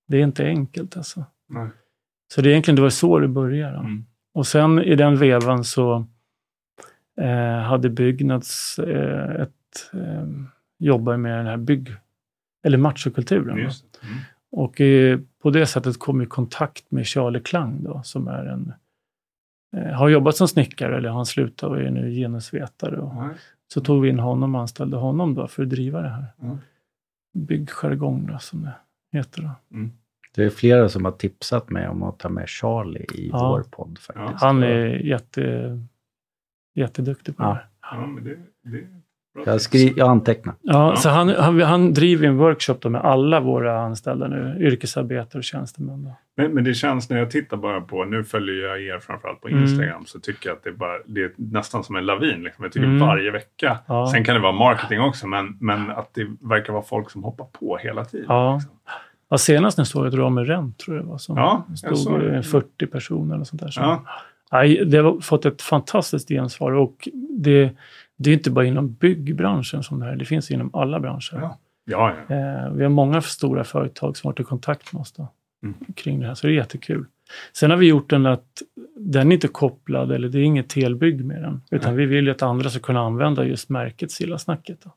det 0.07 0.17
är 0.17 0.21
inte 0.21 0.45
enkelt 0.45 0.97
alltså. 0.97 1.25
Nej. 1.49 1.67
Så 2.33 2.41
det 2.41 2.49
är 2.49 2.51
egentligen 2.51 2.75
det 2.75 2.81
var 2.81 2.89
så 2.89 3.19
det 3.19 3.27
började. 3.27 3.77
Mm. 3.77 4.05
Och 4.33 4.47
sen 4.47 4.79
i 4.79 4.95
den 4.95 5.17
vevan 5.17 5.63
så 5.63 6.05
eh, 7.21 7.59
hade 7.59 7.89
Byggnads 7.89 8.79
eh, 8.79 9.41
ett, 9.41 9.91
eh, 9.93 10.27
jobbar 10.79 11.17
med 11.17 11.37
den 11.37 11.45
här 11.45 11.57
bygg 11.57 11.95
eller 12.63 12.77
machokulturen. 12.77 13.59
Mm. 13.59 13.71
Och 14.57 14.81
eh, 14.81 15.19
på 15.41 15.49
det 15.49 15.65
sättet 15.65 15.99
kom 15.99 16.21
i 16.21 16.25
kontakt 16.25 16.91
med 16.91 17.07
Charlie 17.07 17.39
Klang 17.39 17.83
då, 17.83 18.01
som 18.03 18.27
är 18.27 18.45
en 18.45 18.73
eh, 19.77 19.91
har 19.93 20.09
jobbat 20.09 20.35
som 20.35 20.47
snickare, 20.47 20.97
eller 20.97 21.09
han 21.09 21.25
slutade 21.25 21.75
och 21.75 21.81
är 21.81 21.91
nu 21.91 22.11
genusvetare. 22.11 22.97
Och, 22.99 23.15
Ja, 23.15 23.29
så 23.73 23.81
tog 23.81 24.01
vi 24.01 24.09
in 24.09 24.19
honom 24.19 24.55
och 24.55 24.61
anställde 24.61 24.97
honom 24.97 25.33
då 25.35 25.47
för 25.47 25.63
att 25.63 25.69
driva 25.69 26.01
det 26.01 26.09
här. 26.09 26.25
Mm. 26.41 26.57
Byggjargong 27.33 28.27
då, 28.27 28.37
som 28.39 28.61
det 28.61 28.73
heter. 29.17 29.41
Då. 29.41 29.49
Det 30.35 30.43
är 30.43 30.49
flera 30.49 30.89
som 30.89 31.05
har 31.05 31.11
tipsat 31.11 31.69
mig 31.69 31.87
om 31.87 32.03
att 32.03 32.19
ta 32.19 32.29
med 32.29 32.49
Charlie 32.49 33.05
i 33.13 33.29
Ja. 33.33 33.49
vår 33.49 33.63
podd 33.71 33.99
faktiskt. 33.99 34.43
Han 34.43 34.63
är 34.63 34.85
jätte, 34.87 35.79
jätteduktig 36.75 37.37
på 37.37 37.43
Ja. 37.43 37.47
det 37.49 37.53
här. 37.53 37.97
Ja, 38.01 38.05
men 38.07 38.23
det, 38.23 38.37
det, 38.63 38.87
Jag, 39.45 39.61
skri- 39.61 39.93
jag 39.97 40.09
antecknar. 40.09 40.55
Ja, 40.61 40.89
Ja. 40.89 40.95
Så 40.95 41.09
han, 41.09 41.29
han, 41.29 41.61
han 41.61 41.93
driver 41.93 42.27
en 42.27 42.37
workshop 42.37 42.75
då 42.81 42.89
med 42.89 43.01
alla 43.01 43.39
våra 43.39 43.79
anställda 43.81 44.27
nu, 44.27 44.57
yrkesarbetare 44.59 45.37
och 45.39 45.43
tjänstemän. 45.43 46.03
Då. 46.03 46.15
Men, 46.37 46.51
men 46.51 46.63
det 46.63 46.73
känns 46.73 47.09
när 47.09 47.17
jag 47.17 47.31
tittar 47.31 47.57
bara 47.57 47.81
på, 47.81 48.03
nu 48.05 48.23
följer 48.23 48.55
jag 48.67 48.81
er 48.81 48.99
framförallt 48.99 49.41
på 49.41 49.47
Mm. 49.47 49.63
Instagram, 49.63 50.05
så 50.05 50.19
tycker 50.19 50.49
jag 50.49 50.55
att 50.57 50.63
det 50.63 50.69
är, 50.69 50.73
bara, 50.73 50.97
det 51.05 51.21
är 51.23 51.31
nästan 51.35 51.83
som 51.83 51.95
en 51.95 52.05
lavin. 52.05 52.43
Liksom. 52.43 52.63
Jag 52.63 52.71
tycker 52.73 52.85
Mm. 52.87 52.99
varje 53.07 53.31
vecka, 53.31 53.77
Ja. 53.87 54.07
sen 54.13 54.23
kan 54.25 54.35
det 54.35 54.41
vara 54.41 54.51
marketing 54.51 55.01
också, 55.01 55.27
men, 55.27 55.57
men 55.59 55.89
att 55.91 56.09
det 56.13 56.27
verkar 56.41 56.73
vara 56.73 56.83
folk 56.83 57.09
som 57.11 57.23
hoppar 57.23 57.45
på 57.59 57.77
hela 57.77 58.05
tiden. 58.05 58.25
Ja. 58.29 58.53
Liksom. 58.55 58.71
Ja, 59.29 59.37
senast 59.37 59.77
när 59.77 59.85
såg 59.85 60.05
jag 60.05 60.13
ett 60.13 60.19
Rami 60.19 60.41
Rent, 60.43 60.77
tror 60.77 60.95
jag 60.97 61.05
det 61.05 61.09
var, 61.09 61.17
som 61.17 61.37
Ja, 61.37 61.65
jag 61.83 61.97
stod 61.97 62.19
det. 62.19 62.35
eh, 62.35 62.41
40 62.41 62.87
personer 62.87 63.35
eller 63.35 63.45
sånt 63.45 63.61
där. 63.61 63.69
Som, 63.69 63.83
Ja. 63.83 64.03
Nej, 64.51 64.85
det 64.85 64.97
har 64.97 65.19
fått 65.19 65.45
ett 65.45 65.61
fantastiskt 65.61 66.29
gensvar 66.29 66.71
och 66.71 67.09
det, 67.39 67.69
det 68.17 68.29
är 68.29 68.33
inte 68.33 68.51
bara 68.51 68.65
inom 68.65 68.93
byggbranschen 68.93 69.83
som 69.83 69.99
det 69.99 70.05
här, 70.05 70.15
det 70.15 70.25
finns 70.25 70.51
inom 70.51 70.75
alla 70.75 70.99
branscher. 70.99 71.31
Ja. 71.33 71.59
Ja, 71.85 72.13
ja. 72.27 72.35
Eh, 72.35 72.71
vi 72.73 72.83
har 72.83 72.89
många 72.89 73.21
stora 73.21 73.63
företag 73.63 74.17
som 74.17 74.27
varit 74.29 74.39
i 74.39 74.43
kontakt 74.43 74.93
med 74.93 74.99
oss 75.01 75.11
då, 75.13 75.31
Mm. 75.63 75.75
kring 75.95 76.19
det 76.19 76.27
här, 76.27 76.33
så 76.35 76.47
det 76.47 76.53
är 76.53 76.55
jättekul. 76.55 77.05
Sen 77.53 77.69
har 77.71 77.77
vi 77.77 77.87
gjort 77.87 78.09
den 78.09 78.25
att 78.25 78.61
den 78.99 79.31
är 79.31 79.33
inte 79.35 79.47
kopplad, 79.47 80.11
eller 80.11 80.29
det 80.29 80.39
är 80.39 80.43
inget 80.43 80.69
telbygg 80.69 81.25
med 81.25 81.41
den, 81.41 81.61
utan 81.71 81.95
vi 81.95 82.05
vill 82.05 82.25
ju 82.25 82.31
att 82.31 82.41
andra 82.41 82.69
ska 82.69 82.79
kunna 82.79 82.99
använda 82.99 83.45
just 83.45 83.69
märket 83.69 84.11
Sillasnacket. 84.11 84.81
Då. 84.83 84.89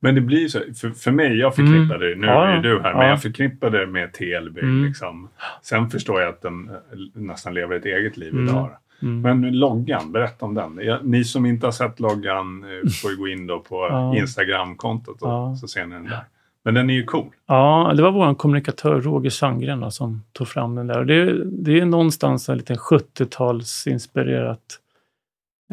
Men 0.00 0.14
det 0.14 0.20
blir 0.20 0.48
så, 0.48 0.58
för, 0.80 0.90
för 0.90 1.10
mig, 1.10 1.36
jag 1.38 1.54
förknippade 1.56 2.08
det, 2.08 2.14
nu 2.20 2.26
Mm. 2.26 2.28
Ja, 2.28 2.46
är 2.46 2.62
du 2.62 2.80
här, 2.82 2.92
men 2.94 3.02
ja. 3.02 3.08
jag 3.08 3.22
förknippade 3.22 3.78
det 3.78 3.86
med 3.86 4.12
TLB. 4.12 4.58
Mm. 4.58 4.84
Liksom. 4.84 5.28
Sen 5.62 5.90
förstår 5.90 6.20
jag 6.20 6.28
att 6.28 6.42
den 6.42 6.68
eh, 6.68 6.74
nästan 7.14 7.54
lever 7.54 7.76
ett 7.76 7.84
eget 7.84 8.16
liv 8.16 8.32
Mm. 8.32 8.44
idag. 8.48 8.70
Mm. 9.02 9.20
Men 9.40 9.58
loggan, 9.58 10.12
berätta 10.12 10.44
om 10.46 10.54
den. 10.54 10.80
Ni 11.02 11.24
som 11.24 11.46
inte 11.46 11.66
har 11.66 11.72
sett 11.72 12.00
loggan 12.00 12.64
eh, 12.64 12.90
får 13.02 13.10
ju 13.10 13.16
gå 13.16 13.28
in 13.28 13.46
då 13.46 13.58
på 13.60 13.86
Ja. 13.90 14.16
Instagram-kontot 14.16 15.22
och 15.22 15.28
Ja. 15.28 15.56
så 15.56 15.68
ser 15.68 15.86
ni 15.86 15.94
den 15.94 16.04
där. 16.04 16.24
Men 16.64 16.74
den 16.74 16.90
är 16.90 16.94
ju 16.94 17.04
cool. 17.04 17.26
Ja, 17.46 17.92
det 17.96 18.02
var 18.02 18.10
vår 18.10 18.34
kommunikatör 18.34 19.00
Roger 19.00 19.30
Sandgren 19.30 19.80
då, 19.80 19.90
som 19.90 20.22
tog 20.32 20.48
fram 20.48 20.74
den 20.74 20.86
där. 20.86 20.98
Och 20.98 21.06
det, 21.06 21.44
det 21.44 21.80
är 21.80 21.84
någonstans 21.84 22.48
en 22.48 22.56
liten 22.58 22.76
70-talsinspirerat 22.76 24.58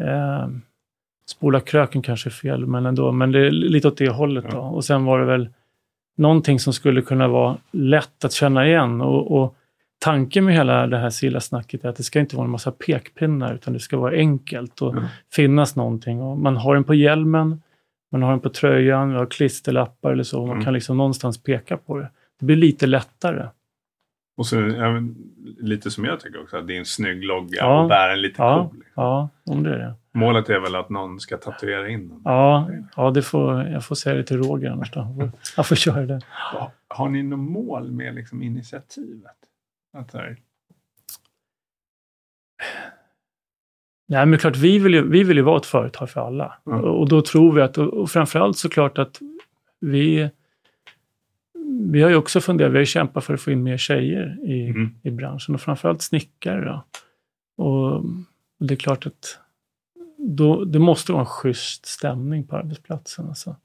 eh, 0.00 0.48
Spola 1.26 1.60
kröken 1.60 2.02
kanske 2.02 2.28
är 2.28 2.30
fel, 2.32 2.66
men 2.66 2.86
ändå. 2.86 3.12
Men 3.12 3.32
det 3.32 3.46
är 3.46 3.50
lite 3.50 3.88
åt 3.88 3.96
det 3.96 4.08
hållet. 4.10 4.44
Då. 4.50 4.56
Ja. 4.56 4.68
Och 4.68 4.84
sen 4.84 5.04
var 5.04 5.18
det 5.20 5.24
väl 5.26 5.48
någonting 6.16 6.60
som 6.60 6.72
skulle 6.72 7.02
kunna 7.02 7.28
vara 7.28 7.56
lätt 7.70 8.24
att 8.24 8.32
känna 8.32 8.66
igen. 8.66 9.00
Och, 9.00 9.42
och 9.42 9.56
tanken 10.02 10.44
med 10.44 10.54
hela 10.54 10.86
det 10.86 10.98
här 10.98 11.10
Silla-snacket 11.10 11.84
är 11.84 11.88
att 11.88 11.96
det 11.96 12.02
ska 12.02 12.20
inte 12.20 12.36
vara 12.36 12.44
en 12.44 12.50
massa 12.50 12.72
pekpinnar, 12.72 13.54
utan 13.54 13.72
det 13.72 13.80
ska 13.80 13.96
vara 13.96 14.14
enkelt 14.16 14.82
och 14.82 14.96
Ja. 14.96 15.02
finnas 15.32 15.76
någonting. 15.76 16.20
Och 16.20 16.38
man 16.38 16.56
har 16.56 16.74
den 16.74 16.84
på 16.84 16.94
hjälmen, 16.94 17.62
man 18.12 18.22
har 18.22 18.30
den 18.30 18.40
på 18.40 18.48
tröjan, 18.48 19.10
vi 19.12 19.16
har 19.18 19.26
klisterlappar 19.26 20.12
eller 20.12 20.22
så. 20.22 20.40
Man 20.40 20.50
Mm. 20.50 20.64
kan 20.64 20.74
liksom 20.74 20.96
någonstans 20.96 21.42
peka 21.42 21.76
på 21.76 21.98
det. 21.98 22.10
Det 22.40 22.46
blir 22.46 22.56
lite 22.56 22.86
lättare. 22.86 23.46
Och 24.36 24.46
så 24.46 24.56
men, 24.56 25.14
lite 25.60 25.90
som 25.90 26.04
jag 26.04 26.20
tycker 26.20 26.42
också, 26.42 26.56
att 26.56 26.66
det 26.66 26.74
är 26.74 26.78
en 26.78 26.84
snygg 26.84 27.24
logga 27.24 27.56
Ja. 27.58 27.82
och 27.82 27.88
bären 27.88 28.20
lite 28.22 28.42
Ja. 28.42 28.68
cool. 28.70 28.82
Ja, 28.94 29.28
om 29.46 29.62
det 29.62 29.74
är 29.74 29.78
det. 29.78 29.94
Målet 30.14 30.48
är 30.50 30.58
väl 30.60 30.74
att 30.76 30.90
någon 30.90 31.20
ska 31.20 31.36
tatuera 31.36 31.88
in 31.88 32.08
den. 32.08 32.20
Ja, 32.24 32.70
ja 32.96 33.10
det 33.10 33.22
får, 33.22 33.62
jag 33.62 33.84
får 33.84 33.94
säga 33.94 34.16
det 34.16 34.24
till 34.24 34.36
Roger 34.42 34.70
annars 34.70 34.90
då. 34.92 35.30
Jag 35.56 35.66
får- 35.66 35.76
köra 35.76 36.06
det. 36.06 36.20
Ha- 36.52 36.72
Har 36.88 37.08
ni 37.08 37.22
något 37.22 37.38
mål 37.38 37.92
med 37.92 38.14
liksom, 38.14 38.42
initiativet? 38.42 39.36
Att 39.92 40.14
Nej, 44.08 44.26
men 44.26 44.38
klart, 44.38 44.56
vi 44.56 44.78
vill, 44.78 44.94
ju, 44.94 45.08
vi 45.08 45.24
vill 45.24 45.36
ju 45.36 45.42
vara 45.42 45.56
ett 45.56 45.66
företag 45.66 46.10
för 46.10 46.20
alla. 46.20 46.58
Mm. 46.66 46.84
Och 46.84 47.08
då 47.08 47.22
tror 47.22 47.52
vi 47.52 47.62
att, 47.62 47.78
och 47.78 48.10
framförallt 48.10 48.58
såklart 48.58 48.98
att 48.98 49.20
vi, 49.80 50.30
vi 51.90 52.02
har 52.02 52.10
ju 52.10 52.16
också 52.16 52.40
funderat, 52.40 52.72
vi 52.72 52.76
har 52.76 52.80
ju 52.80 52.86
kämpat 52.86 53.24
för 53.24 53.34
att 53.34 53.40
få 53.40 53.50
in 53.50 53.62
mer 53.62 53.76
tjejer 53.76 54.38
i, 54.42 54.68
Mm. 54.68 54.94
i 55.02 55.10
branschen 55.10 55.54
och 55.54 55.60
framförallt 55.60 56.02
snickare. 56.02 56.64
Då. 56.64 56.84
Och 57.64 58.04
det 58.58 58.74
är 58.74 58.78
klart 58.78 59.06
att 59.06 59.38
då, 60.18 60.64
det 60.64 60.78
måste 60.78 61.12
vara 61.12 61.20
en 61.20 61.26
schysst 61.26 61.86
stämning 61.86 62.46
på 62.46 62.56
arbetsplatsen. 62.56 63.28
Alltså. 63.28 63.56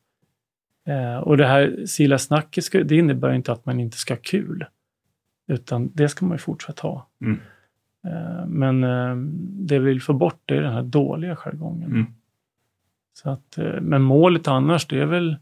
Eh, 0.87 1.17
och 1.17 1.37
det 1.37 1.47
här 1.47 1.85
Sila-snacket, 1.85 2.63
ska, 2.63 2.83
det 2.83 2.95
innebär 2.95 3.33
inte 3.33 3.51
att 3.51 3.65
man 3.65 3.79
inte 3.79 3.97
ska 3.97 4.13
ha 4.13 4.21
kul. 4.21 4.65
Utan 5.47 5.91
det 5.93 6.09
ska 6.09 6.25
man 6.25 6.35
ju 6.35 6.39
fortsätta 6.39 6.87
ha. 6.87 7.07
Mm. 7.21 7.39
Eh, 8.07 8.45
men 8.47 8.83
eh, 8.83 9.15
det 9.67 9.79
vi 9.79 9.85
vill 9.85 10.01
få 10.01 10.13
bort 10.13 10.41
det 10.45 10.55
är 10.57 10.61
den 10.61 10.73
här 10.73 10.83
dåliga 10.83 11.35
jargongen. 11.35 11.91
Mm. 11.91 12.05
Så 13.13 13.29
att, 13.29 13.57
eh, 13.57 13.81
men 13.81 14.01
målet 14.01 14.47
annars 14.47 14.87
det 14.87 14.99
är 15.01 15.05
väl 15.05 15.37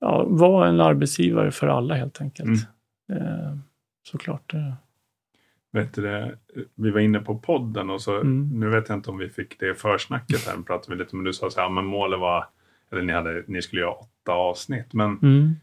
ja, 0.00 0.24
vara 0.28 0.68
en 0.68 0.80
arbetsgivare 0.80 1.50
för 1.50 1.66
alla 1.66 1.94
helt 1.94 2.20
enkelt. 2.20 2.68
Eh, 3.12 3.56
såklart. 4.02 4.54
Vet 5.72 5.94
du 5.94 6.36
vi 6.74 6.90
var 6.90 7.00
inne 7.00 7.18
på 7.20 7.38
podden 7.38 7.90
och 7.90 8.02
så, 8.02 8.14
Mm. 8.20 8.50
nu 8.60 8.68
vet 8.68 8.88
jag 8.88 8.98
inte 8.98 9.10
om 9.10 9.18
vi 9.18 9.28
fick 9.28 9.60
det 9.60 9.70
i 9.70 9.74
försnacket 9.74 10.46
här, 10.46 10.62
pratade 10.62 10.96
vi 10.96 11.02
lite, 11.02 11.16
men 11.16 11.24
du 11.24 11.32
sa 11.32 11.50
så 11.50 11.60
här, 11.60 11.68
men 11.68 11.84
målet 11.84 12.20
var, 12.20 12.44
eller 12.92 13.02
ni, 13.02 13.12
hade, 13.12 13.44
ni 13.46 13.62
skulle 13.62 13.80
göra 13.82 13.92
åtta 13.92 14.32
avsnitt, 14.32 14.92
men 14.92 15.18
Mm. 15.22 15.54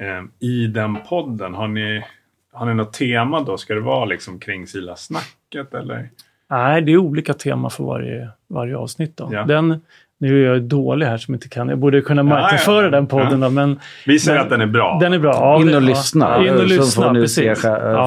eh, 0.00 0.24
i 0.48 0.66
den 0.66 0.96
podden, 1.08 1.54
har 1.54 1.68
ni, 1.68 2.04
har 2.54 2.66
ni 2.66 2.74
något 2.74 2.92
tema 2.92 3.40
då? 3.42 3.56
Ska 3.58 3.74
det 3.74 3.80
vara 3.80 4.04
liksom 4.04 4.38
kring 4.40 4.66
Sila-snacket 4.66 5.74
eller? 5.74 6.08
Nej, 6.50 6.82
det 6.82 6.92
är 6.92 6.96
olika 6.96 7.34
teman 7.34 7.70
för 7.70 7.84
varje, 7.84 8.28
varje 8.48 8.76
avsnitt. 8.76 9.16
Då. 9.16 9.28
Ja. 9.32 9.44
Den, 9.44 9.80
nu 10.20 10.44
är 10.46 10.52
jag 10.52 10.62
dålig 10.62 11.06
här 11.06 11.18
som 11.18 11.34
inte 11.34 11.48
kan, 11.48 11.68
jag 11.68 11.78
borde 11.78 12.00
kunna 12.00 12.22
marknadsföra 12.22 12.76
ja, 12.76 12.82
ja. 12.82 12.90
den 12.90 13.06
podden 13.06 13.40
då, 13.40 13.50
men 13.50 13.80
Vi 14.06 14.18
säger 14.18 14.38
Men- 14.38 14.44
att 14.44 14.50
den 14.50 14.60
är 14.60 14.66
bra. 14.66 14.98
den 15.00 15.12
är 15.12 15.18
bra. 15.18 15.32
Ja, 15.32 15.60
In 15.60 15.68
och 15.68 15.74
ja. 15.74 15.78
lyssna. 15.80 16.44
In 16.46 16.52
och 16.52 16.58
så 16.58 16.64
lyssna, 16.64 17.02
får 17.04 17.12
ni, 17.12 17.20
precis. 17.20 17.36
se, 17.36 17.54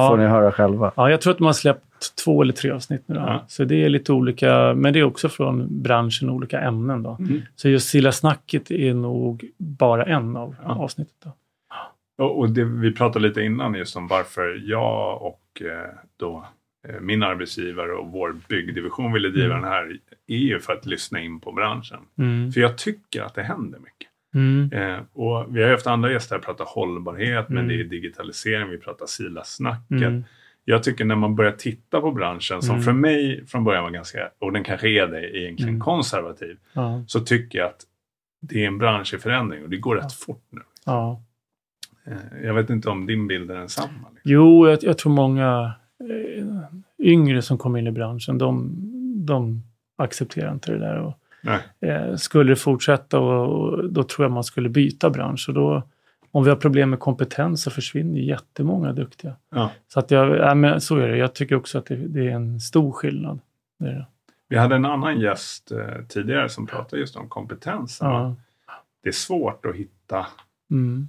får 0.08 0.16
ni 0.16 0.24
höra 0.26 0.52
själva. 0.52 0.92
Ja, 0.96 1.10
jag 1.10 1.20
tror 1.20 1.30
att 1.30 1.38
de 1.38 1.44
har 1.46 1.52
släppt 1.52 1.84
två 2.24 2.42
eller 2.42 2.52
tre 2.52 2.70
avsnitt 2.70 3.02
nu. 3.06 3.14
Då. 3.14 3.20
Ja. 3.20 3.44
Så 3.48 3.64
det 3.64 3.84
är 3.84 3.88
lite 3.88 4.12
olika, 4.12 4.74
men 4.74 4.92
det 4.92 4.98
är 4.98 5.04
också 5.04 5.28
från 5.28 5.82
branschen, 5.82 6.30
olika 6.30 6.60
ämnen. 6.60 7.02
Då. 7.02 7.16
Mm. 7.20 7.42
Så 7.56 7.68
just 7.68 7.88
Silla 7.88 8.12
snacket 8.12 8.70
är 8.70 8.94
nog 8.94 9.44
bara 9.58 10.04
en 10.04 10.36
av 10.36 10.54
Ja. 10.64 10.74
avsnitten. 10.74 11.14
Då. 11.24 11.30
Och, 12.18 12.38
och 12.38 12.50
det, 12.50 12.64
vi 12.64 12.92
pratade 12.94 13.28
lite 13.28 13.42
innan 13.42 13.74
just 13.74 13.96
om 13.96 14.06
varför 14.08 14.62
jag 14.64 15.22
och 15.22 15.62
eh, 15.62 15.90
då 16.16 16.46
eh, 16.88 17.00
min 17.00 17.22
arbetsgivare 17.22 17.92
och 17.92 18.12
vår 18.12 18.36
byggdivision 18.48 19.12
ville 19.12 19.28
driva 19.28 19.54
Mm. 19.54 19.62
den 19.62 19.70
här 19.72 19.98
är 20.26 20.36
ju 20.36 20.60
för 20.60 20.72
att 20.72 20.86
lyssna 20.86 21.20
in 21.20 21.40
på 21.40 21.52
branschen. 21.52 22.00
Mm. 22.18 22.52
För 22.52 22.60
jag 22.60 22.78
tycker 22.78 23.22
att 23.22 23.34
det 23.34 23.42
händer 23.42 23.78
mycket. 23.78 24.08
Mm. 24.34 24.72
Eh, 24.72 25.00
och 25.12 25.56
vi 25.56 25.60
har 25.62 25.68
ju 25.68 25.74
haft 25.74 25.86
andra 25.86 26.12
gäster 26.12 26.34
här 26.36 26.42
prata 26.42 26.64
hållbarhet, 26.64 27.48
men 27.48 27.58
Mm. 27.58 27.68
det 27.68 27.80
är 27.80 27.84
digitalisering, 27.84 28.68
vi 28.70 28.78
pratar 28.78 29.06
Sila-snacket. 29.06 29.90
Mm. 30.02 30.24
Jag 30.64 30.82
tycker 30.82 31.04
när 31.04 31.16
man 31.16 31.36
börjar 31.36 31.52
titta 31.52 32.00
på 32.00 32.12
branschen, 32.12 32.62
som 32.62 32.74
Mm. 32.74 32.82
för 32.84 32.92
mig 32.92 33.46
från 33.46 33.64
början 33.64 33.82
var 33.84 33.90
ganska, 33.90 34.30
och 34.38 34.52
den 34.52 34.64
kanske 34.64 34.88
är 34.88 35.06
det 35.06 35.38
egentligen, 35.38 35.68
Mm. 35.74 35.80
konservativ, 35.80 36.56
Ja. 36.72 37.04
så 37.06 37.20
tycker 37.20 37.58
jag 37.58 37.68
att 37.68 37.80
det 38.40 38.62
är 38.64 38.66
en 38.66 38.78
bransch 38.78 39.14
i 39.14 39.18
förändring 39.18 39.62
och 39.62 39.70
det 39.70 39.76
går 39.76 39.96
rätt 39.96 40.12
fort 40.12 40.44
nu. 40.50 40.60
Ja. 40.86 41.22
Eh, 42.10 42.44
jag 42.44 42.54
vet 42.54 42.70
inte 42.70 42.90
om 42.90 43.06
din 43.06 43.26
bild 43.26 43.50
är 43.50 43.54
densamma. 43.54 43.88
Liksom. 43.88 44.20
Jo, 44.24 44.68
jag, 44.68 44.78
jag 44.82 44.98
tror 44.98 45.12
många 45.12 45.72
eh, 46.00 46.44
yngre 46.98 47.42
som 47.42 47.58
kommer 47.58 47.78
in 47.78 47.86
i 47.86 47.90
branschen, 47.90 48.38
de, 48.38 48.74
de 49.26 49.62
accepterar 49.96 50.52
inte 50.52 50.72
det 50.72 50.78
där. 50.78 50.98
Och, 50.98 51.14
eh, 51.88 52.16
skulle 52.16 52.52
det 52.52 52.56
fortsätta 52.56 53.18
och, 53.18 53.62
och 53.62 53.92
då 53.92 54.02
tror 54.02 54.24
jag 54.24 54.32
man 54.32 54.44
skulle 54.44 54.68
byta 54.68 55.10
bransch. 55.10 55.48
Och 55.48 55.54
då, 55.54 55.82
om 56.30 56.44
vi 56.44 56.50
har 56.50 56.56
problem 56.56 56.90
med 56.90 56.98
kompetens 56.98 57.62
så 57.62 57.70
försvinner 57.70 58.20
jättemånga 58.20 58.92
duktiga. 58.92 59.36
Ja. 59.50 59.70
Så 59.88 60.00
att 60.00 60.10
jag, 60.10 60.36
ja, 60.36 60.54
men 60.54 60.80
så 60.80 60.96
är 60.96 61.08
det. 61.08 61.16
Jag 61.16 61.34
tycker 61.34 61.54
också 61.54 61.78
att 61.78 61.86
det, 61.86 61.96
det 61.96 62.28
är 62.28 62.30
en 62.30 62.60
stor 62.60 62.92
skillnad. 62.92 63.40
Det 63.78 63.86
det. 63.86 64.06
Vi 64.48 64.56
hade 64.56 64.76
en 64.76 64.84
annan 64.84 65.20
gäst 65.20 65.72
eh, 65.72 66.04
tidigare 66.08 66.48
som 66.48 66.66
pratade 66.66 67.00
just 67.00 67.16
om 67.16 67.28
kompetensen. 67.28 68.08
Ja. 68.08 68.34
Det 69.02 69.08
är 69.08 69.12
svårt 69.12 69.66
att 69.66 69.76
hitta 69.76 70.26
Mm. 70.70 71.08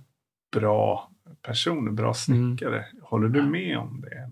Bra 0.52 1.10
personer, 1.42 1.92
bra 1.92 2.14
snickare. 2.14 2.86
Håller 3.02 3.28
du 3.30 3.42
med 3.44 3.78
om 3.78 4.02
det? 4.02 4.30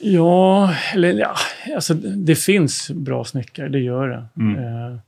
Ja, 0.00 0.74
eller 0.94 1.12
ja, 1.12 1.34
alltså 1.74 1.94
det 1.94 2.34
finns 2.34 2.90
bra 2.90 3.24
snickare, 3.24 3.68
det 3.68 3.78
gör 3.80 4.08
det. 4.08 4.26
Mm. 4.36 4.56
Eh, 4.64 4.98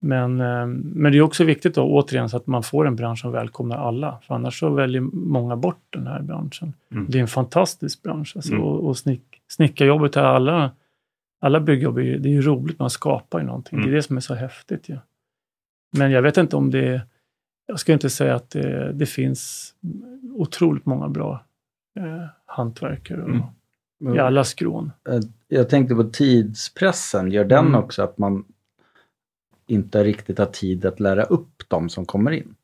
Men, 0.00 0.40
eh, 0.40 0.66
men 0.66 1.12
det 1.12 1.18
är 1.18 1.22
också 1.22 1.44
viktigt 1.44 1.74
då, 1.74 1.82
återigen, 1.82 2.28
så 2.28 2.36
att 2.36 2.46
man 2.46 2.62
får 2.62 2.86
en 2.86 2.96
bransch 2.96 3.20
som 3.20 3.32
välkomnar 3.32 3.76
alla. 3.76 4.18
För 4.26 4.34
annars 4.34 4.58
så 4.60 4.70
väljer 4.70 5.00
många 5.12 5.56
bort 5.56 5.82
den 5.90 6.06
här 6.06 6.22
branschen. 6.22 6.72
Mm. 6.92 7.06
Det 7.08 7.18
är 7.18 7.22
en 7.22 7.28
fantastisk 7.28 8.02
bransch. 8.02 8.32
Alltså, 8.36 8.52
Mm. 8.52 8.64
Och, 8.64 8.86
och 8.88 8.96
snick, 8.98 9.22
snickarjobbet 9.48 10.16
är 10.16 10.22
alla, 10.22 10.70
alla 11.40 11.60
byggjobb, 11.60 11.98
är, 11.98 12.02
ju- 12.02 12.18
det 12.18 12.28
är 12.28 12.32
ju 12.32 12.42
roligt, 12.42 12.78
man 12.78 12.90
skapar 12.90 13.38
ju 13.40 13.46
någonting. 13.46 13.78
Mm. 13.78 13.90
Det 13.90 13.94
är 13.94 13.96
det 13.96 14.02
som 14.02 14.16
är 14.16 14.20
så 14.20 14.34
häftigt. 14.34 14.88
Ja. 14.88 14.96
Men 15.96 16.10
jag 16.10 16.22
vet 16.22 16.36
inte 16.36 16.56
om 16.56 16.70
det, 16.70 17.00
jag 17.68 17.80
ska 17.80 17.92
inte 17.92 18.10
säga 18.10 18.34
att 18.34 18.50
det, 18.50 18.92
det 18.92 19.06
finns 19.06 19.74
otroligt 20.34 20.86
många 20.86 21.08
bra 21.08 21.44
eh, 21.98 22.24
hantverkare 22.46 23.22
och, 23.22 23.30
Mm. 24.00 24.16
i 24.16 24.18
alla 24.18 24.44
skrån. 24.44 24.92
Eh, 25.08 25.20
Jag 25.48 25.68
tänkte 25.68 25.94
på 25.94 26.04
tidspressen. 26.04 27.30
Gör 27.32 27.44
den 27.44 27.66
Mm. 27.66 27.74
också 27.80 28.02
att 28.02 28.18
man... 28.18 28.44
inte 29.66 30.04
riktigt 30.04 30.38
har 30.38 30.46
tid 30.46 30.84
att 30.86 31.00
lära 31.00 31.22
upp 31.22 31.62
de 31.68 31.88
som 31.88 32.06
kommer 32.06 32.30
in. 32.30 32.54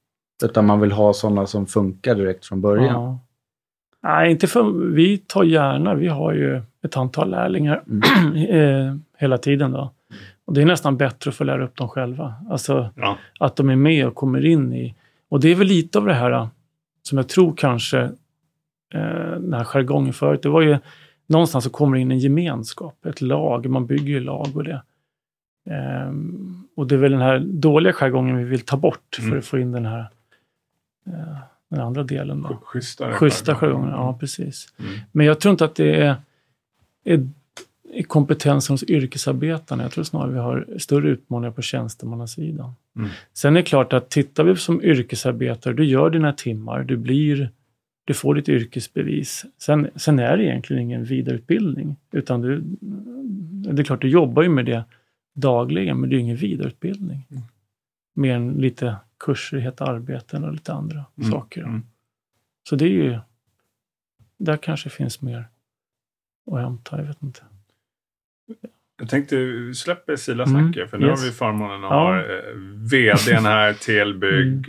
Utan 0.44 0.66
man 0.66 0.80
vill 0.80 0.92
ha 0.92 1.12
sådana 1.12 1.46
som 1.46 1.66
funkar 1.66 2.14
direkt 2.14 2.46
från 2.46 2.60
början. 2.60 2.86
Ja. 2.94 3.18
Nej, 4.02 4.30
inte 4.30 4.46
för, 4.46 4.72
vi 4.92 5.18
tar 5.18 5.44
gärna, 5.44 5.94
vi 5.94 6.06
har 6.08 6.32
ju 6.32 6.62
ett 6.82 6.96
antal 6.96 7.30
lärlingar 7.30 7.82
eh, 8.48 8.96
hela 9.18 9.38
tiden 9.38 9.72
då. 9.72 9.90
Och 10.46 10.54
det 10.54 10.62
är 10.62 10.66
nästan 10.66 10.96
bättre 10.96 11.28
att 11.28 11.34
få 11.34 11.44
lära 11.44 11.64
upp 11.64 11.76
dem 11.76 11.88
själva. 11.88 12.34
Alltså 12.50 12.90
Ja. 12.96 13.18
att 13.40 13.56
de 13.56 13.68
är 13.70 13.76
med 13.76 14.06
och 14.06 14.14
kommer 14.14 14.46
in 14.46 14.72
i... 14.72 14.94
Och 15.28 15.40
det 15.40 15.48
är 15.48 15.54
väl 15.54 15.66
lite 15.66 15.98
av 15.98 16.06
det 16.06 16.14
här 16.14 16.30
eh, 16.30 16.48
som 17.02 17.18
jag 17.18 17.28
tror 17.28 17.54
kanske, 17.56 18.00
eh, 18.94 19.30
den 19.40 19.52
här 19.54 19.64
jargongen 19.64 20.12
förut, 20.12 20.42
det 20.42 20.48
var 20.48 20.60
ju 20.62 20.78
någonstans 21.26 21.64
så 21.64 21.70
kommer 21.70 21.96
det 21.96 22.00
in 22.00 22.10
en 22.10 22.18
gemenskap, 22.18 23.06
ett 23.06 23.20
lag, 23.20 23.66
man 23.70 23.86
bygger 23.86 24.06
ju 24.08 24.20
lag 24.20 24.48
och 24.56 24.64
det. 24.64 24.82
Ehm, 25.70 26.64
och 26.76 26.86
det 26.86 26.94
är 26.94 26.98
väl 26.98 27.12
den 27.12 27.20
här 27.20 27.38
dåliga 27.38 27.92
jargongen 27.92 28.36
vi 28.36 28.44
vill 28.44 28.60
ta 28.60 28.76
bort 28.76 29.14
för 29.16 29.22
Mm. 29.26 29.38
att 29.38 29.44
få 29.44 29.58
in 29.58 29.72
den 29.72 29.86
här 29.86 30.08
eh, 31.06 31.36
den 31.70 31.80
andra 31.80 32.02
delen. 32.02 32.42
Då. 32.42 32.58
Schysstare. 32.64 33.12
Schyssta 33.12 33.54
jargonger, 33.54 33.90
ja 33.90 34.16
precis. 34.20 34.66
Mm. 34.78 34.92
Men 35.12 35.26
jag 35.26 35.40
tror 35.40 35.50
inte 35.52 35.64
att 35.64 35.74
det 35.74 35.96
är, 36.02 36.16
är 37.04 37.28
kompetensen 38.02 38.74
hos 38.74 38.82
yrkesarbetarna. 38.82 39.82
Jag 39.82 39.92
tror 39.92 40.04
snarare 40.04 40.32
vi 40.32 40.38
har 40.38 40.66
större 40.78 41.08
utmaningar 41.08 41.50
på 41.50 41.62
tjänstemannasidan. 41.62 42.72
Mm. 42.96 43.08
Sen 43.32 43.56
är 43.56 43.60
det 43.60 43.66
klart 43.66 43.92
att 43.92 44.10
tittar 44.10 44.44
vi 44.44 44.56
som 44.56 44.82
yrkesarbetare, 44.82 45.74
du 45.74 45.84
gör 45.84 46.10
dina 46.10 46.32
timmar, 46.32 46.82
du 46.82 46.96
blir 46.96 47.50
du 48.04 48.14
får 48.14 48.34
ditt 48.34 48.48
yrkesbevis. 48.48 49.44
Sen, 49.58 49.90
sen 49.96 50.18
är 50.18 50.36
det 50.36 50.44
egentligen 50.44 50.82
ingen 50.82 51.04
vidareutbildning. 51.04 51.96
Utan 52.12 52.40
du, 52.40 52.62
det 53.72 53.82
är 53.82 53.84
klart, 53.84 54.00
du 54.00 54.08
jobbar 54.08 54.42
ju 54.42 54.48
med 54.48 54.66
det 54.66 54.84
dagligen, 55.34 56.00
men 56.00 56.10
det 56.10 56.16
är 56.16 56.18
ingen 56.18 56.36
vidareutbildning. 56.36 57.26
Mm. 57.30 57.42
Mer 58.14 58.34
än 58.34 58.52
lite 58.52 58.96
kurser 59.18 59.56
i 59.56 59.60
heta 59.60 59.84
arbeten 59.84 60.44
och 60.44 60.52
lite 60.52 60.72
andra 60.72 61.04
Mm. 61.18 61.30
saker. 61.30 61.62
Mm. 61.62 61.82
Så 62.68 62.76
det 62.76 62.84
är 62.84 62.88
ju... 62.88 63.18
Där 64.38 64.56
kanske 64.56 64.90
finns 64.90 65.22
mer 65.22 65.44
att 66.52 66.60
hämta, 66.60 66.98
jag 66.98 67.04
vet 67.04 67.22
inte. 67.22 67.40
Jag 69.04 69.10
tänkte 69.10 69.36
vi 69.36 69.74
släpper 69.74 70.16
Sila-snacket 70.16 70.76
Mm, 70.76 70.88
för 70.88 70.98
nu 70.98 71.06
yes. 71.06 71.20
har 71.20 71.26
vi 71.26 71.32
förmånen 71.32 71.84
att 71.84 71.90
Ja. 71.90 71.96
ha 71.96 72.16
eh, 72.16 72.54
VDn 72.90 73.44
här 73.44 73.72
till 73.84 74.14
Bygg. 74.18 74.52
Mm. 74.52 74.64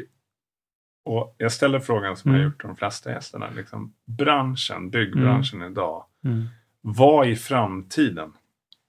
Och 1.06 1.36
jag 1.38 1.52
ställer 1.52 1.80
frågan 1.80 2.18
som 2.18 2.32
jag 2.32 2.40
Mm. 2.40 2.52
gjort 2.52 2.60
till 2.62 2.68
de 2.68 2.76
flesta 2.76 3.12
gästerna. 3.12 3.50
Liksom, 3.56 3.94
branschen, 4.06 4.90
byggbranschen 4.90 5.62
idag. 5.62 6.06
Mm. 6.26 6.44
Vad 6.82 7.28
i 7.28 7.36
framtiden 7.36 8.34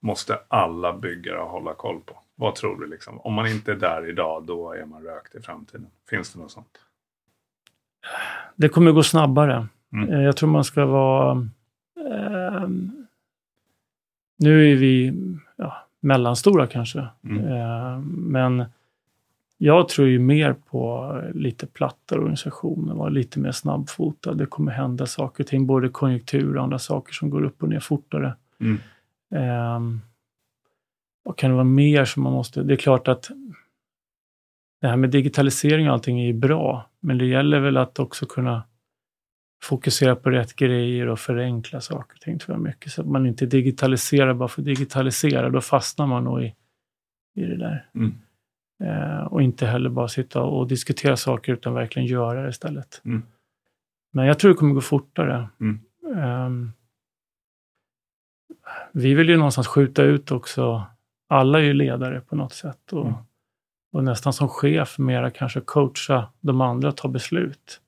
måste 0.03 0.39
alla 0.49 0.97
byggare 0.99 1.39
hålla 1.41 1.75
koll 1.75 2.01
på? 2.01 2.19
Vad 2.35 2.55
tror 2.55 2.81
du? 2.81 2.87
Liksom? 2.87 3.21
Om 3.21 3.35
man 3.35 3.47
inte 3.47 3.73
är 3.73 3.77
där 3.77 4.09
idag, 4.09 4.45
då 4.47 4.73
är 4.73 4.85
man 4.87 5.03
rökt 5.03 5.35
i 5.35 5.41
framtiden. 5.41 5.87
Finns 6.11 6.33
det 6.33 6.39
något 6.41 6.51
sånt? 6.51 6.79
Det 8.57 8.69
kommer 8.69 8.93
gå 8.93 9.03
snabbare. 9.03 9.67
Mm. 9.93 10.09
Eh, 10.13 10.21
Jag 10.23 10.37
tror 10.37 10.49
man 10.49 10.65
ska 10.65 10.87
vara... 10.87 11.49
nu 14.37 14.73
är 14.73 14.77
vi 14.77 15.13
ja, 15.57 15.77
mellanstora 16.01 16.67
kanske. 16.67 17.07
Mm. 17.25 17.45
Eh, 17.45 17.99
men 18.09 18.65
jag 19.59 19.89
tror 19.89 20.09
ju 20.09 20.19
mer 20.19 20.53
på 20.53 21.13
lite 21.35 21.67
plattare 21.67 22.19
organisationer, 22.19 22.95
vara 22.95 23.09
lite 23.09 23.39
mer 23.39 23.53
snabbfotad. 23.53 24.35
Det 24.35 24.47
kommer 24.47 24.73
hända 24.73 25.07
saker 25.07 25.45
och 25.45 25.49
ting, 25.49 25.67
både 25.67 25.89
konjunktur 25.89 26.57
och 26.57 26.63
andra 26.63 26.79
saker 26.79 27.15
som 27.15 27.31
går 27.31 27.45
upp 27.45 27.63
och 27.63 27.69
ner 27.69 27.81
fortare. 27.81 28.35
Mm. 28.61 28.79
Um, 29.77 30.01
vad 31.23 31.37
kan 31.37 31.51
det 31.51 31.55
vara 31.55 31.65
mer 31.65 32.05
som 32.05 32.23
man 32.23 32.33
måste... 32.33 32.63
Det 32.63 32.75
är 32.75 32.77
klart 32.77 33.09
att 33.09 33.31
det 34.81 34.89
här 34.89 34.97
med 34.97 35.11
digitalisering 35.11 35.89
och 35.89 35.93
allting 35.93 36.21
är 36.21 36.27
ju 36.27 36.33
bra, 36.33 36.91
men 37.01 37.19
det 37.19 37.27
gäller 37.27 37.61
väl 37.61 37.77
att 37.77 37.99
också 37.99 38.27
kunna 38.27 38.63
fokusera 39.63 40.17
på 40.17 40.31
rätt 40.31 40.57
grejer 40.57 41.07
och 41.09 41.19
förenkla 41.19 41.81
saker 41.81 42.15
och 42.15 42.21
ting 42.21 42.39
jag 42.49 42.61
mycket. 42.61 42.93
Så 42.93 43.01
att 43.01 43.09
man 43.09 43.27
inte 43.27 43.47
digitaliserar 43.47 44.35
bara 44.35 44.49
för 44.49 44.63
att 44.63 44.67
digitalisera, 44.67 45.51
då 45.51 45.61
fastnar 45.61 46.07
man 46.07 46.25
nog 46.25 46.43
i, 46.43 46.55
i 47.35 47.43
det 47.43 47.57
där. 47.57 47.91
Mm. 47.95 48.15
Eh, 48.85 49.25
och 49.25 49.43
inte 49.43 49.67
heller 49.67 49.91
bara 49.91 50.09
sitta 50.09 50.43
och 50.43 50.69
diskutera 50.69 51.17
saker 51.17 51.53
utan 51.53 51.75
verkligen 51.75 52.07
göra 52.09 52.43
det 52.43 52.49
istället. 52.49 53.03
Mm. 53.05 53.23
Men 54.13 54.27
jag 54.27 54.39
tror 54.39 54.51
det 54.51 54.57
kommer 54.57 54.75
gå 54.75 54.81
fortare. 54.81 55.49
Mm. 55.61 55.81
Ehm, 56.17 56.73
vi 58.93 59.15
vill 59.15 59.29
ju 59.29 59.37
någonstans 59.37 59.67
skjuta 59.67 60.03
ut 60.03 60.31
också, 60.31 60.85
alla 61.29 61.59
är 61.59 61.63
ju 61.63 61.73
ledare 61.73 62.21
på 62.21 62.37
något 62.37 62.53
sätt 62.53 62.93
och, 62.93 63.07
Mm. 63.07 63.19
och 63.93 64.05
nästan 64.05 64.33
som 64.33 64.49
chef 64.49 64.99
mera 64.99 65.31
kanske 65.31 65.61
coacha 65.61 66.33
de 66.41 66.61
andra 66.61 66.89
att 66.89 66.97
ta 66.97 67.09
beslut. 67.09 67.81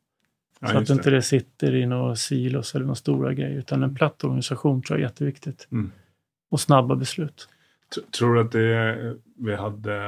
Ja, 0.60 0.68
så 0.68 0.74
att 0.74 0.80
just 0.80 0.90
inte 0.90 1.10
det 1.10 1.22
sitter 1.22 1.74
i 1.74 1.86
några 1.86 2.16
silos 2.16 2.74
eller 2.74 2.84
några 2.84 2.94
stora 2.94 3.34
grejer, 3.34 3.58
utan 3.58 3.82
en 3.82 3.94
platt 3.94 4.24
organisation 4.24 4.82
tror 4.82 4.98
jag 4.98 5.04
är 5.04 5.08
jätteviktigt. 5.10 5.68
Mm. 5.72 5.90
Och 6.50 6.60
snabba 6.60 6.94
beslut. 6.96 7.48
T- 7.94 8.00
Tror 8.18 8.34
du 8.34 8.40
att 8.40 8.52
det 8.52 9.16
vi 9.36 9.54
hade 9.54 10.00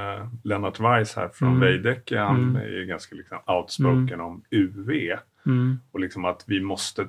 Lennart 0.45 0.81
Weiss 0.81 1.17
här 1.17 1.29
från 1.29 1.49
Mm. 1.49 1.61
Veidekke, 1.61 2.19
han 2.19 2.37
Mm. 2.43 2.57
är 2.57 2.67
ju 2.69 2.87
ganska 2.87 3.15
liksom 3.17 3.39
outspoken 3.47 4.21
om 4.21 4.43
UV 4.51 4.91
Mm. 5.47 5.81
och 5.93 6.01
liksom 6.01 6.25
att 6.25 6.45
vi 6.47 6.61
måste 6.61 7.09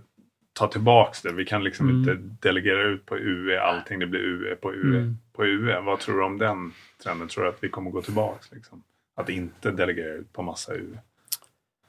ta 0.53 0.67
tillbaks 0.67 1.21
det. 1.21 1.33
Vi 1.33 1.45
kan 1.45 1.63
liksom 1.63 1.89
Mm. 1.89 1.99
inte 1.99 2.15
delegera 2.47 2.83
ut 2.83 3.05
på 3.05 3.17
UV 3.17 3.57
allting, 3.57 3.99
det 3.99 4.07
blir 4.07 4.19
UV 4.21 4.55
på 4.55 4.73
UV 4.73 4.95
Mm. 4.97 5.17
på 5.33 5.45
UV. 5.45 5.81
Vad 5.85 5.99
tror 5.99 6.17
du 6.17 6.23
om 6.23 6.37
den 6.37 6.71
trenden? 7.03 7.27
Tror 7.27 7.43
du 7.43 7.49
att 7.49 7.63
vi 7.63 7.69
kommer 7.69 7.91
gå 7.91 8.01
tillbaks? 8.01 8.51
Liksom? 8.51 8.83
Att 9.15 9.29
inte 9.29 9.71
delegera 9.71 10.13
ut 10.13 10.33
på 10.33 10.41
massa 10.43 10.73
UV? 10.75 10.97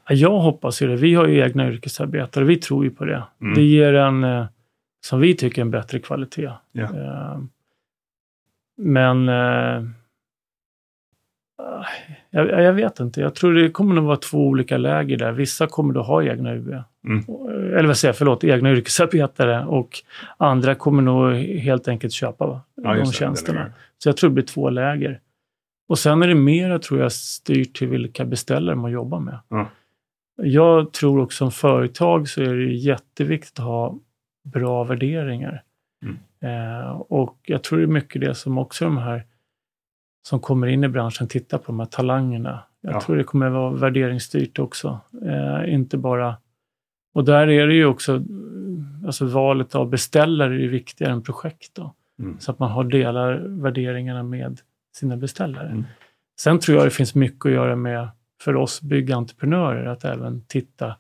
Ja, 0.08 0.14
Jag 0.14 0.38
hoppas 0.38 0.82
ju 0.82 0.86
det. 0.86 0.96
Vi 0.96 1.14
har 1.14 1.26
ju 1.26 1.38
egna 1.40 1.68
yrkesarbetare. 1.68 2.44
Vi 2.44 2.56
tror 2.56 2.84
ju 2.84 2.90
på 2.90 3.04
det. 3.04 3.22
Mm. 3.40 3.54
Det 3.54 3.62
ger 3.62 3.94
en, 3.94 4.24
eh, 4.24 4.44
som 5.04 5.20
vi 5.20 5.34
tycker, 5.34 5.62
en 5.62 5.70
bättre 5.70 5.98
kvalitet. 5.98 6.50
Eh, 6.78 7.38
Men 8.76 9.28
eh, 9.28 9.82
jag, 12.30 12.48
jag 12.64 12.72
vet 12.72 13.00
inte. 13.00 13.20
Jag 13.20 13.34
tror 13.34 13.54
det 13.54 13.70
kommer 13.70 13.94
nog 13.94 14.04
vara 14.04 14.16
två 14.16 14.46
olika 14.46 14.76
läger 14.78 15.16
där. 15.16 15.32
Vissa 15.32 15.66
kommer 15.66 15.94
då 15.94 16.02
ha 16.02 16.22
egna 16.24 16.54
UV. 16.54 16.82
Mm. 17.04 17.24
Eller 17.76 17.84
vad 17.86 17.96
säger 17.96 18.08
jag, 18.12 18.16
förlåt, 18.18 18.44
egna 18.44 18.70
yrkesarbetare. 18.72 19.64
Och 19.64 20.02
andra 20.36 20.74
kommer 20.74 21.02
nog 21.02 21.34
helt 21.36 21.88
enkelt 21.88 22.12
köpa 22.12 22.60
Ja, 22.74 22.94
de 22.94 22.98
det, 22.98 23.06
tjänsterna. 23.06 23.58
delegera. 23.58 23.74
Så 23.98 24.08
jag 24.08 24.16
tror 24.16 24.30
det 24.30 24.34
blir 24.34 24.44
två 24.44 24.70
läger. 24.70 25.20
Och 25.88 25.98
sen 25.98 26.22
är 26.22 26.28
det 26.28 26.34
mer, 26.34 26.78
tror 26.78 27.00
jag, 27.00 27.12
styrt 27.12 27.76
till 27.76 27.88
vilka 27.88 28.24
beställare 28.24 28.76
man 28.76 28.90
jobbar 28.90 29.20
med. 29.20 29.38
Ja. 29.48 29.68
Jag 30.36 30.92
tror 30.92 31.20
också 31.20 31.36
som 31.36 31.50
företag 31.52 32.28
så 32.28 32.42
är 32.42 32.54
det 32.54 32.72
jätteviktigt 32.72 33.58
att 33.58 33.64
ha 33.64 33.98
bra 34.44 34.84
värderingar. 34.84 35.62
Mm. 36.02 36.18
Eh, 36.80 36.90
och 36.90 37.38
jag 37.42 37.62
tror 37.64 37.78
det 37.78 37.84
är 37.84 37.88
mycket 37.88 38.20
det 38.20 38.34
som 38.34 38.58
också 38.58 38.84
de 38.84 38.98
här 38.98 39.26
som 40.28 40.40
kommer 40.40 40.66
in 40.66 40.84
i 40.84 40.88
branschen 40.88 41.28
tittar 41.28 41.58
på, 41.58 41.64
de 41.66 41.78
här 41.80 41.86
talangerna. 41.86 42.62
Jag 42.80 42.94
Ja. 42.94 43.00
tror 43.00 43.16
det 43.16 43.24
kommer 43.24 43.48
vara 43.50 43.70
värderingsstyrt 43.70 44.58
också. 44.58 45.00
Eh, 45.26 45.74
inte 45.74 45.96
bara... 45.96 46.36
Och 47.14 47.24
där 47.24 47.48
är 47.48 47.66
det 47.66 47.74
ju 47.74 47.86
också, 47.86 48.22
alltså 49.06 49.26
valet 49.26 49.74
av 49.74 49.90
beställare 49.90 50.54
är 50.54 50.58
ju 50.58 50.68
viktigare 50.68 51.12
än 51.12 51.22
projekt. 51.22 51.74
Då. 51.74 51.94
Mm. 52.18 52.38
Så 52.40 52.50
att 52.50 52.58
man 52.58 52.70
har 52.70 52.84
delar 52.84 53.34
värderingarna 53.48 54.22
med 54.22 54.60
sina 54.96 55.16
beställare. 55.16 55.68
Mm. 55.68 55.84
Sen 56.40 56.58
tror 56.58 56.76
jag 56.78 56.86
det 56.86 56.90
finns 56.90 57.14
mycket 57.14 57.46
att 57.46 57.52
göra 57.52 57.76
med, 57.76 58.08
för 58.44 58.56
oss 58.56 58.82
byggentreprenörer, 58.82 59.84
att 59.86 60.04
även 60.04 60.44
titta 60.46 60.96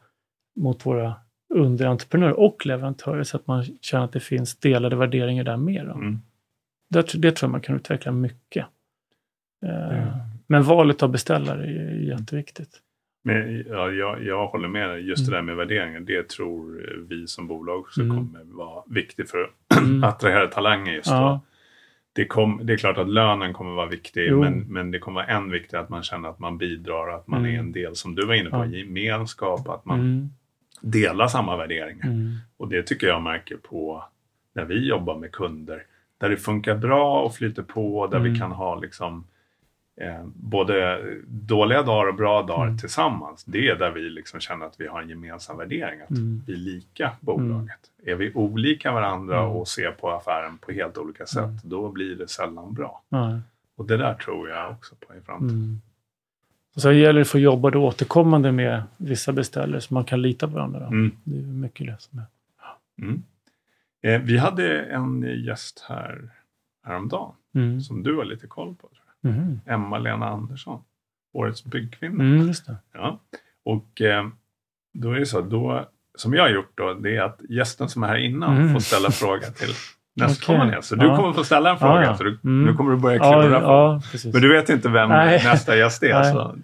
mot 0.60 0.86
våra 0.86 1.14
underentreprenörer 1.54 2.40
och 2.40 2.66
leverantörer 2.66 3.22
så 3.22 3.36
att 3.36 3.46
man 3.46 3.64
känner 3.80 4.04
att 4.04 4.12
det 4.12 4.20
finns 4.20 4.56
delade 4.56 4.96
värderingar 4.96 5.44
där 5.44 5.56
med. 5.56 5.82
Mm. 5.84 6.18
Det, 6.90 7.12
det 7.14 7.32
tror 7.32 7.46
jag 7.48 7.50
man 7.50 7.60
kan 7.60 7.76
utveckla 7.76 8.12
mycket. 8.12 8.66
Eh, 9.66 9.98
Mm. 9.98 10.08
Men 10.46 10.62
valet 10.62 11.02
av 11.02 11.08
beställare 11.10 11.64
är 11.66 11.94
jätteviktigt. 12.08 12.80
Men 13.24 13.64
ja, 13.68 13.90
jag, 13.90 14.24
jag 14.24 14.46
håller 14.46 14.68
med 14.68 14.88
dig. 14.88 15.00
Just 15.08 15.26
det 15.30 15.36
Mm. 15.36 15.46
där 15.46 15.54
med 15.54 15.66
värderingar, 15.66 16.00
det 16.00 16.28
tror 16.28 16.86
vi 17.08 17.26
som 17.26 17.46
bolag 17.46 17.80
också 17.80 18.00
Mm. 18.00 18.16
kommer 18.16 18.44
vara 18.44 18.82
viktigt 18.86 19.30
för 19.30 19.38
att 19.42 19.80
Mm. 19.84 20.04
attrahera 20.04 20.46
talanger 20.46 20.92
just 20.92 21.08
då. 21.10 21.14
Ja, 21.14 21.40
Det, 22.14 22.24
kom, 22.24 22.60
det 22.62 22.72
är 22.72 22.76
klart 22.76 22.98
att 22.98 23.08
lönen 23.08 23.52
kommer 23.52 23.70
vara 23.74 23.86
viktig, 23.86 24.26
Jo. 24.28 24.40
men, 24.40 24.58
men 24.60 24.90
det 24.90 24.98
kommer 24.98 25.14
vara 25.20 25.26
än 25.36 25.50
viktigare 25.50 25.84
att 25.84 25.90
man 25.90 26.02
känner 26.02 26.28
att 26.28 26.38
man 26.38 26.58
bidrar, 26.58 27.08
att 27.08 27.26
man 27.26 27.40
Mm. 27.40 27.54
är 27.54 27.58
en 27.58 27.72
del, 27.72 27.96
som 27.96 28.14
du 28.14 28.26
var 28.26 28.34
inne 28.34 28.50
på, 28.50 28.56
Ja. 28.56 28.66
gemenskap, 28.66 29.68
att 29.68 29.84
man 29.84 30.00
mm. 30.00 30.28
delar 30.80 31.26
samma 31.28 31.56
värderingar. 31.56 32.06
Mm. 32.06 32.36
Och 32.56 32.68
det 32.68 32.82
tycker 32.82 33.06
jag 33.06 33.22
märker 33.22 33.56
på 33.56 34.04
när 34.54 34.64
vi 34.64 34.88
jobbar 34.88 35.18
med 35.18 35.32
kunder, 35.32 35.82
där 36.18 36.28
det 36.28 36.36
funkar 36.36 36.74
bra 36.74 37.22
och 37.22 37.34
flyter 37.34 37.62
på, 37.62 38.06
där 38.06 38.18
vi 38.18 38.28
Mm. 38.28 38.40
kan 38.40 38.52
ha 38.52 38.74
liksom 38.80 39.24
eh, 40.00 40.24
både 40.34 41.04
dåliga 41.26 41.82
dagar 41.82 42.08
och 42.08 42.14
bra 42.14 42.42
dagar 42.42 42.66
Mm. 42.66 42.78
tillsammans. 42.78 43.44
Det 43.44 43.68
är 43.68 43.76
där 43.76 43.90
vi 43.90 44.00
liksom 44.10 44.40
känner 44.40 44.66
att 44.66 44.80
vi 44.80 44.86
har 44.86 45.02
en 45.02 45.08
gemensam 45.08 45.58
värdering, 45.58 46.00
att 46.00 46.10
Mm. 46.10 46.42
vi 46.46 46.52
är 46.52 46.56
lika 46.56 47.12
bolaget. 47.20 47.80
Är 48.06 48.14
vi 48.14 48.32
olika 48.34 48.92
varandra 48.92 49.38
Mm. 49.38 49.50
och 49.50 49.68
ser 49.68 49.90
på 49.90 50.10
affären 50.10 50.58
på 50.58 50.72
helt 50.72 50.98
olika 50.98 51.26
sätt, 51.26 51.44
Mm. 51.44 51.58
då 51.64 51.88
blir 51.88 52.16
det 52.16 52.28
sällan 52.28 52.74
bra. 52.74 53.02
Och 53.76 53.86
det 53.86 53.96
där 53.96 54.14
tror 54.14 54.48
jag 54.48 54.70
också 54.70 54.94
på 54.94 55.14
i 55.14 55.20
framtiden. 55.20 55.56
Mm. 55.56 55.80
Och 56.74 56.82
sen 56.82 56.98
gäller 56.98 57.18
det 57.18 57.24
för 57.24 57.38
att 57.38 57.42
jobba 57.42 57.70
då 57.70 57.84
återkommande 57.86 58.52
med 58.52 58.82
vissa 58.96 59.32
beställare 59.32 59.80
så 59.80 59.94
man 59.94 60.04
kan 60.04 60.22
lita 60.22 60.46
på 60.48 60.54
varandra. 60.54 60.86
Mm. 60.86 61.10
Det 61.24 61.38
är 61.38 61.42
mycket 61.42 61.86
det 61.86 61.96
som 61.98 62.18
är. 62.18 62.24
Mm. 62.98 63.22
Eh, 64.02 64.20
vi 64.22 64.38
hade 64.38 64.82
en 64.82 65.22
gäst 65.44 65.84
här 65.88 66.30
häromdagen 66.84 67.32
Mm. 67.54 67.80
som 67.80 68.02
du 68.02 68.16
har 68.16 68.24
lite 68.24 68.46
koll 68.46 68.74
på. 68.74 68.88
Mhm. 69.22 69.60
Emma-Lena 69.66 70.26
Andersson, 70.28 70.80
årets 71.32 71.64
byggkvinna. 71.64 72.24
Mm. 72.24 72.52
Ja. 72.94 73.20
Och 73.64 74.00
eh, 74.00 74.26
då 74.94 75.10
är 75.10 75.18
det 75.18 75.26
så, 75.26 75.40
då, 75.40 75.88
som 76.18 76.34
jag 76.34 76.42
har 76.42 76.50
gjort 76.50 76.72
då, 76.74 76.94
det 76.94 77.16
är 77.16 77.22
att 77.22 77.40
gästen 77.48 77.88
som 77.88 78.02
är 78.02 78.08
här 78.08 78.16
innan 78.16 78.56
Mm. 78.56 78.72
får 78.72 78.80
ställa 78.80 79.10
fråga 79.10 79.46
till 79.50 79.68
nästkommande 80.16 80.74
gäst. 80.74 80.88
Så 80.88 80.94
du 80.96 81.06
Ja. 81.06 81.16
kommer 81.16 81.32
få 81.32 81.44
ställa 81.44 81.70
en 81.70 81.78
fråga, 81.78 82.02
Ja, 82.04 82.16
så 82.16 82.22
du, 82.24 82.38
Mm. 82.44 82.64
nu 82.64 82.74
kommer 82.74 82.90
du 82.90 82.96
börja 82.96 83.16
Ja, 83.16 83.42
klura 83.42 83.60
på. 83.60 84.00
Men 84.32 84.42
du 84.42 84.52
vet 84.52 84.68
inte 84.68 84.88
vem 84.88 85.08
Nej. 85.08 85.42
nästa 85.44 85.76
gäst 85.76 86.02
är. 86.02 86.22
Så, 86.22 86.56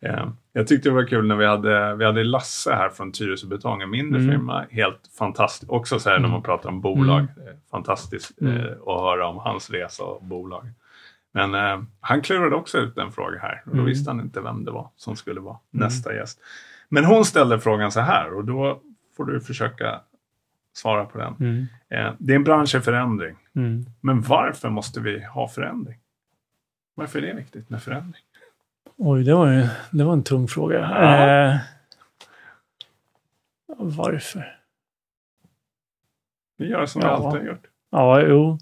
eh, 0.00 0.28
jag 0.52 0.66
tyckte 0.66 0.88
det 0.88 0.94
var 0.94 1.06
kul 1.06 1.26
när 1.26 1.36
vi 1.36 1.46
hade, 1.46 1.94
vi 1.94 2.04
hade 2.04 2.24
Lasse 2.24 2.74
här 2.74 2.88
från 2.88 3.12
Tyresö 3.12 3.46
Betong, 3.46 3.82
en 3.82 3.90
mindre 3.90 4.20
Mm. 4.20 4.30
firma. 4.32 4.64
Helt 4.70 5.00
fantastiskt. 5.18 5.70
Också 5.72 5.98
så 5.98 6.08
här 6.08 6.16
när 6.16 6.18
Mm. 6.20 6.30
man 6.30 6.42
pratar 6.42 6.68
om 6.68 6.80
bolag. 6.80 7.18
Mm. 7.18 7.48
eh, 7.48 7.54
Fantastiskt 7.70 8.40
Mm. 8.40 8.56
eh, 8.56 8.62
att 8.86 9.00
höra 9.00 9.26
om 9.28 9.36
hans 9.38 9.70
resa 9.70 10.04
och 10.04 10.24
bolag. 10.24 10.66
Men 11.32 11.54
eh, 11.54 11.82
han 12.00 12.22
klurade 12.22 12.56
också 12.56 12.78
ut 12.78 12.98
en 12.98 13.12
fråga 13.12 13.38
här 13.38 13.62
och 13.64 13.70
då 13.70 13.72
Mm. 13.72 13.84
visste 13.86 14.10
han 14.10 14.20
inte 14.20 14.40
vem 14.40 14.64
det 14.64 14.70
var 14.70 14.90
som 14.96 15.16
skulle 15.16 15.40
vara 15.40 15.58
nästa 15.70 16.14
gäst. 16.14 16.40
Men 16.88 17.04
hon 17.04 17.24
ställde 17.24 17.60
frågan 17.60 17.92
så 17.92 18.00
här 18.00 18.34
och 18.34 18.44
då 18.44 18.80
får 19.16 19.24
du 19.24 19.40
försöka 19.40 20.00
svara 20.72 21.04
på 21.04 21.18
den. 21.18 21.34
Mm. 21.40 21.66
Eh, 21.88 22.14
det 22.18 22.32
är 22.32 22.36
en 22.36 22.44
bransch 22.44 22.74
i 22.74 22.80
förändring. 22.80 23.36
Mm. 23.56 23.84
Men 24.00 24.20
varför 24.22 24.68
måste 24.70 25.00
vi 25.00 25.24
ha 25.24 25.48
förändring? 25.48 25.98
Varför 26.94 27.18
är 27.22 27.26
det 27.26 27.34
viktigt 27.34 27.70
med 27.70 27.82
förändring? 27.82 28.22
Oj, 28.96 29.24
det 29.24 29.34
var, 29.34 29.52
ju, 29.52 29.66
det 29.90 30.04
var 30.04 30.12
en 30.12 30.22
tung 30.24 30.48
fråga. 30.48 30.78
Ja. 30.78 31.50
Eh, 31.50 31.56
varför? 33.78 34.58
Vi 36.56 36.68
gör 36.68 36.86
som 36.86 37.00
vi 37.00 37.06
Ja. 37.06 37.12
alltid 37.12 37.40
har 37.40 37.48
gjort. 37.48 37.66
Ja, 37.90 38.20
jo. 38.20 38.58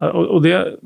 Och, 0.00 0.26
och 0.26 0.42
det, 0.42 0.76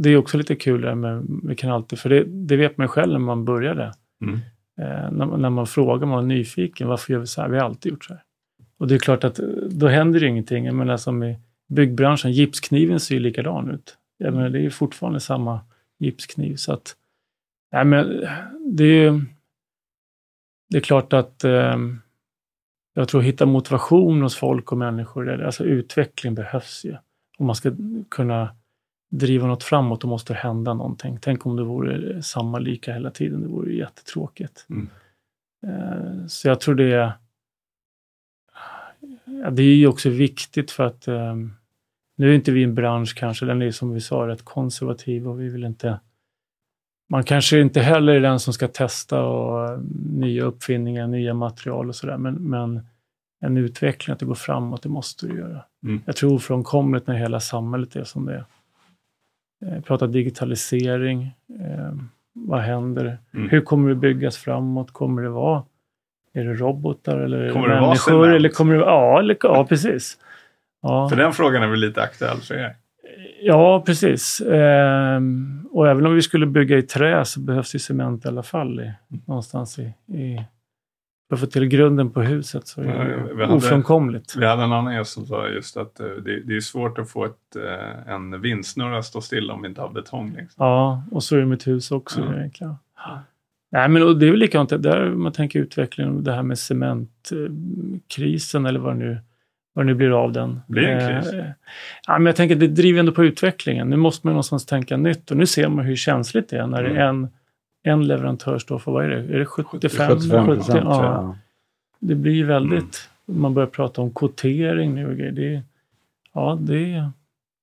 det 0.00 0.10
är 0.10 0.16
också 0.16 0.38
lite 0.38 0.56
kul 0.56 0.80
där 0.80 0.94
med, 0.94 1.26
vi 1.44 1.56
kan 1.56 1.70
alltid, 1.70 1.98
för 1.98 2.08
det, 2.08 2.24
det 2.24 2.56
vet 2.56 2.76
man 2.78 2.88
själv 2.88 3.12
när 3.12 3.18
man 3.18 3.44
började. 3.44 3.92
Mm. 4.22 4.34
Eh, 4.80 5.12
när, 5.12 5.26
man- 5.26 5.42
när 5.42 5.50
man 5.50 5.66
frågar, 5.66 6.06
man 6.06 6.24
är 6.24 6.28
nyfiken, 6.28 6.88
varför 6.88 7.12
gör 7.12 7.20
vi 7.20 7.26
så 7.26 7.42
här? 7.42 7.48
Vi 7.48 7.58
har 7.58 7.64
alltid 7.64 7.92
gjort 7.92 8.04
så 8.04 8.12
här. 8.12 8.22
Och 8.78 8.88
det 8.88 8.94
är 8.94 8.98
klart 8.98 9.24
att 9.24 9.38
eh, 9.38 9.46
då 9.70 9.88
händer 9.88 10.20
det 10.20 10.26
ingenting. 10.26 10.64
Jag 10.64 10.74
menar 10.74 10.96
som 10.96 11.22
i 11.22 11.38
byggbranschen, 11.68 12.32
gipskniven 12.32 13.00
ser 13.00 13.14
ju 13.14 13.20
likadan 13.20 13.70
ut. 13.70 13.96
Jag 14.18 14.34
menar, 14.34 14.48
det 14.48 14.58
är 14.58 14.62
ju 14.62 14.70
fortfarande 14.70 15.20
samma 15.20 15.60
gipskniv. 15.98 16.56
Så 16.56 16.72
att, 16.72 16.96
nej 17.72 17.84
men 17.84 18.24
det 18.74 18.84
är 18.84 19.10
ju, 19.12 19.20
det 20.70 20.76
är 20.76 20.80
klart 20.82 21.12
att 21.12 21.44
eh, 21.44 21.76
jag 22.94 23.08
tror 23.08 23.20
att 23.20 23.26
hitta 23.26 23.46
motivation 23.46 24.22
hos 24.22 24.36
folk 24.36 24.72
och 24.72 24.78
människor, 24.78 25.42
alltså 25.42 25.64
utveckling 25.64 26.34
behövs 26.34 26.84
ju. 26.84 26.96
Om 27.38 27.46
man 27.46 27.56
ska 27.56 27.72
kunna 28.08 28.56
driva 29.10 29.46
något 29.46 29.62
framåt, 29.62 30.00
då 30.00 30.08
måste 30.08 30.32
det 30.32 30.38
hända 30.38 30.74
någonting. 30.74 31.18
Tänk 31.20 31.46
om 31.46 31.56
det 31.56 31.64
vore 31.64 32.22
samma 32.22 32.58
lika 32.58 32.92
hela 32.92 33.10
tiden, 33.10 33.42
det 33.42 33.48
vore 33.48 33.72
jättetråkigt. 33.72 34.66
Mm. 34.70 34.88
Eh, 35.66 36.26
Så 36.26 36.48
jag 36.48 36.60
tror 36.60 36.74
det 36.74 36.92
är, 36.92 37.12
det 39.50 39.62
är 39.62 39.76
ju 39.76 39.86
också 39.86 40.10
viktigt 40.10 40.70
för 40.70 40.84
att 40.84 41.08
eh, 41.08 41.34
nu 42.16 42.30
är 42.30 42.34
inte 42.34 42.52
vi 42.52 42.62
en 42.62 42.74
bransch 42.74 43.14
kanske, 43.16 43.46
den 43.46 43.62
är 43.62 43.70
som 43.70 43.92
vi 43.92 44.00
sa 44.00 44.26
rätt 44.26 44.44
konservativ 44.44 45.28
och 45.28 45.40
vi 45.40 45.48
vill 45.48 45.64
inte 45.64 46.00
man 47.08 47.24
kanske 47.24 47.60
inte 47.60 47.80
heller 47.80 48.14
är 48.14 48.20
den 48.20 48.40
som 48.40 48.52
ska 48.52 48.68
testa 48.68 49.24
och 49.24 49.70
eh, 49.70 49.80
nya 50.10 50.44
uppfinningar, 50.44 51.06
nya 51.06 51.34
material 51.34 51.88
och 51.88 51.96
sådär, 51.96 52.16
men, 52.16 52.34
men 52.34 52.86
en 53.44 53.56
utveckling, 53.56 54.12
att 54.12 54.18
det 54.18 54.26
går 54.26 54.34
framåt, 54.34 54.82
det 54.82 54.88
måste 54.88 55.26
det 55.26 55.34
göra. 55.34 55.64
Mm. 55.84 56.00
Jag 56.06 56.16
tror 56.16 56.34
ofrånkomligt 56.34 57.06
när 57.06 57.14
hela 57.14 57.40
samhället 57.40 57.96
är 57.96 58.04
som 58.04 58.26
det 58.26 58.34
är. 58.34 58.44
Eh, 59.66 59.82
prata 59.82 60.06
digitalisering, 60.06 61.34
eh, 61.60 61.92
vad 62.32 62.60
händer? 62.60 63.18
Mm. 63.34 63.48
Hur 63.48 63.60
kommer 63.60 63.88
det 63.88 63.94
byggas 63.94 64.36
framåt? 64.36 64.92
Kommer 64.92 65.22
det 65.22 65.28
vara, 65.28 65.62
är 66.32 66.44
det 66.44 66.54
robotar 66.54 67.18
eller 67.18 67.50
Kommer 67.50 67.68
det 67.68 67.74
det 67.74 67.80
människor? 67.80 68.24
cement? 68.24 68.36
eller 68.36 68.48
kommer 68.48 68.74
det, 68.74 68.80
ja, 68.80 69.18
eller, 69.18 69.36
ja, 69.42 69.66
precis. 69.66 70.18
Ja. 70.82 71.08
För 71.08 71.16
den 71.16 71.32
frågan 71.32 71.62
är 71.62 71.68
väl 71.68 71.80
lite 71.80 72.02
aktuell 72.02 72.36
för 72.40 72.54
er? 72.54 72.76
Ja, 73.42 73.82
precis. 73.86 74.40
Ehm, 74.40 75.68
och 75.72 75.88
även 75.88 76.06
om 76.06 76.14
vi 76.14 76.22
skulle 76.22 76.46
bygga 76.46 76.78
i 76.78 76.82
trä 76.82 77.24
så 77.24 77.40
behövs 77.40 77.74
ju 77.74 77.78
cement 77.78 78.24
i 78.24 78.28
alla 78.28 78.42
fall 78.42 78.80
i, 78.80 78.92
någonstans 79.26 79.78
i, 79.78 79.82
i 80.06 80.44
för 81.28 81.36
att 81.36 81.40
få 81.40 81.46
till 81.46 81.66
grunden 81.66 82.10
på 82.10 82.22
huset 82.22 82.66
så 82.66 82.80
är 82.80 82.84
Ja, 82.84 83.04
det 83.04 83.34
vi 83.34 83.42
hade- 83.42 83.54
ofrånkomligt. 83.54 84.36
Vi 84.36 84.46
hade 84.46 84.62
en 84.62 84.72
annan 84.72 84.94
gäst 84.94 85.12
som 85.12 85.26
sa 85.26 85.48
just 85.48 85.76
att 85.76 86.00
eh, 86.00 86.06
det, 86.06 86.40
det 86.40 86.56
är 86.56 86.60
svårt 86.60 86.98
att 86.98 87.10
få 87.10 87.24
ett, 87.24 87.56
eh, 87.56 88.12
en 88.14 88.40
vindsnurra 88.40 88.98
att 88.98 89.04
stå 89.04 89.20
stilla 89.20 89.54
om 89.54 89.62
vi 89.62 89.68
inte 89.68 89.80
har 89.80 89.88
betong. 89.90 90.30
Liksom. 90.38 90.66
Ja, 90.66 91.02
och 91.10 91.22
så 91.22 91.36
är 91.36 91.40
det 91.40 91.46
med 91.46 91.56
ett 91.56 91.66
hus 91.66 91.90
också 91.90 92.20
Ja. 92.20 92.34
egentligen. 92.38 92.74
Nej, 93.72 93.88
men 93.88 94.18
det 94.18 94.26
är 94.26 94.30
väl 94.30 94.38
likadant 94.40 94.82
där 94.82 95.10
man 95.10 95.32
tänker 95.32 95.58
utvecklingen, 95.60 96.24
det 96.24 96.32
här 96.32 96.42
med 96.42 96.58
cementkrisen 96.58 98.66
eller 98.66 98.80
vad 98.80 98.92
det 98.94 98.98
nu, 98.98 99.18
vad 99.72 99.84
det 99.84 99.86
nu 99.86 99.94
blir 99.94 100.10
av 100.24 100.32
den. 100.32 100.60
Blir 100.66 100.82
det 100.82 100.92
en 100.92 101.22
kris? 101.22 101.32
Eh, 101.32 101.44
ja, 102.06 102.18
men 102.18 102.26
jag 102.26 102.36
tänker 102.36 102.56
det 102.56 102.66
driver 102.68 103.00
ändå 103.00 103.12
på 103.12 103.24
utvecklingen. 103.24 103.90
Nu 103.90 103.96
måste 103.96 104.26
man 104.26 104.32
någonstans 104.32 104.66
tänka 104.66 104.96
nytt 104.96 105.30
och 105.30 105.36
nu 105.36 105.46
ser 105.46 105.68
man 105.68 105.84
hur 105.84 105.96
känsligt 105.96 106.48
det 106.48 106.56
är 106.58 106.66
när 106.66 106.80
Mm. 106.84 106.94
det 106.94 107.00
är 107.00 107.06
en, 107.06 107.28
en 107.86 108.06
leverantör 108.06 108.58
står 108.58 108.78
för, 108.78 108.92
vad 108.92 109.04
är 109.04 109.08
det, 109.08 109.34
är 109.34 109.38
det 109.38 109.46
75? 109.46 109.90
75 110.18 110.46
70? 110.46 110.54
procent 110.56 110.66
tror 110.80 110.92
Ja, 110.94 111.04
jag. 111.12 111.36
det 111.98 112.14
blir 112.14 112.32
ju 112.32 112.44
väldigt, 112.44 113.10
man 113.24 113.54
börjar 113.54 113.66
prata 113.68 114.00
om 114.02 114.14
kvotering 114.14 114.94
nu 114.94 115.06
och. 115.06 115.32
Det, 115.32 115.62
ja, 116.32 116.58
det 116.60 117.10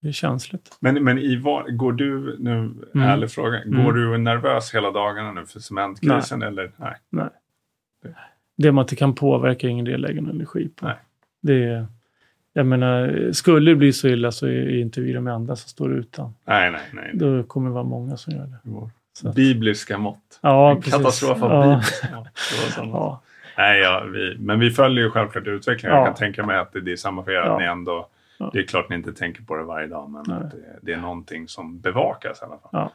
det 0.01 0.07
är 0.07 0.11
känsligt. 0.11 0.77
Men, 0.79 1.03
men 1.03 1.17
i 1.17 1.35
var, 1.35 1.69
går 1.69 1.91
du, 1.93 2.35
nu 2.39 2.51
Mm. 2.95 3.07
ärlig 3.07 3.31
fråga, 3.31 3.61
Mm. 3.61 3.83
går 3.85 3.93
du 3.93 4.17
nervös 4.17 4.75
hela 4.75 4.91
dagarna 4.91 5.31
nu 5.31 5.45
för 5.45 5.59
cementkrisen 5.59 6.41
eller? 6.41 6.71
Nej. 7.09 7.29
det 8.57 8.71
man 8.71 8.83
inte 8.83 8.95
kan 8.95 9.15
påverka 9.15 9.67
är 9.67 9.71
ingen 9.71 9.85
del 9.85 10.01
någon 10.01 10.29
energi 10.29 10.69
på. 10.75 10.85
Nej. 10.85 10.95
Det 11.41 11.63
är, 11.63 11.87
jag 12.53 12.65
menar, 12.65 13.29
skulle 13.31 13.71
det 13.71 13.75
bli 13.75 13.93
så 13.93 14.07
illa 14.07 14.31
så 14.31 14.47
är 14.47 14.79
inte 14.79 15.01
vi 15.01 15.13
de 15.13 15.27
enda 15.27 15.55
som 15.55 15.69
står 15.69 15.93
utan. 15.93 16.33
Nej, 16.45 16.71
nej, 16.71 16.81
nej. 16.93 17.11
Då 17.13 17.43
kommer 17.43 17.67
det 17.69 17.73
vara 17.73 17.83
många 17.83 18.17
som 18.17 18.33
gör 18.33 18.45
det. 18.45 18.57
Så 19.13 19.31
Bibliska 19.31 19.97
mått. 19.97 20.39
Ja, 20.41 20.71
en 20.71 20.81
katastrof 20.81 21.43
av 21.43 21.51
Ja. 21.51 21.81
Ja, 22.77 23.21
Nej, 23.57 23.79
ja, 23.79 24.03
vi, 24.13 24.37
men 24.39 24.59
vi 24.59 24.71
följer 24.71 25.03
ju 25.03 25.11
självklart 25.11 25.47
utvecklingen. 25.47 25.95
Jag 25.97 26.01
Ja. 26.01 26.05
kan 26.05 26.15
tänka 26.15 26.45
mig 26.45 26.57
att 26.57 26.73
det, 26.73 26.81
det 26.81 26.91
är 26.91 26.95
samma 26.95 27.23
för 27.23 27.31
er. 27.31 27.37
Att 27.41 27.59
ni 27.59 27.65
ändå. 27.65 28.07
Det 28.53 28.59
är 28.59 28.63
klart 28.63 28.89
ni 28.89 28.95
inte 28.95 29.13
tänker 29.13 29.43
på 29.43 29.55
det 29.55 29.63
varje 29.63 29.87
dag, 29.87 30.09
men 30.09 30.23
Nej. 30.27 30.37
att 30.37 30.51
det, 30.51 30.57
det 30.81 30.93
är 30.93 30.97
någonting 30.97 31.47
som 31.47 31.79
bevakas 31.79 32.41
i 32.41 32.45
alla 32.45 32.57
fall. 32.57 32.89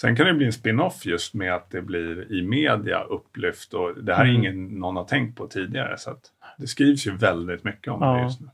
Sen 0.00 0.16
kan 0.16 0.26
det 0.26 0.34
bli 0.34 0.46
en 0.46 0.52
spin-off 0.52 1.06
just 1.06 1.34
med 1.34 1.54
att 1.54 1.70
det 1.70 1.82
blir 1.82 2.32
i 2.32 2.42
media 2.42 3.02
upplyft 3.02 3.74
och 3.74 3.94
det 4.02 4.14
här 4.14 4.24
är 4.24 4.28
Mm. 4.28 4.40
ingen 4.40 4.66
någon 4.66 4.96
har 4.96 5.04
tänkt 5.04 5.38
på 5.38 5.46
tidigare. 5.46 5.98
Så 5.98 6.16
det 6.58 6.66
skrivs 6.66 7.06
ju 7.06 7.16
väldigt 7.16 7.64
mycket 7.64 7.92
om 7.92 8.00
det 8.16 8.22
just 8.22 8.40
nu. 8.40 8.48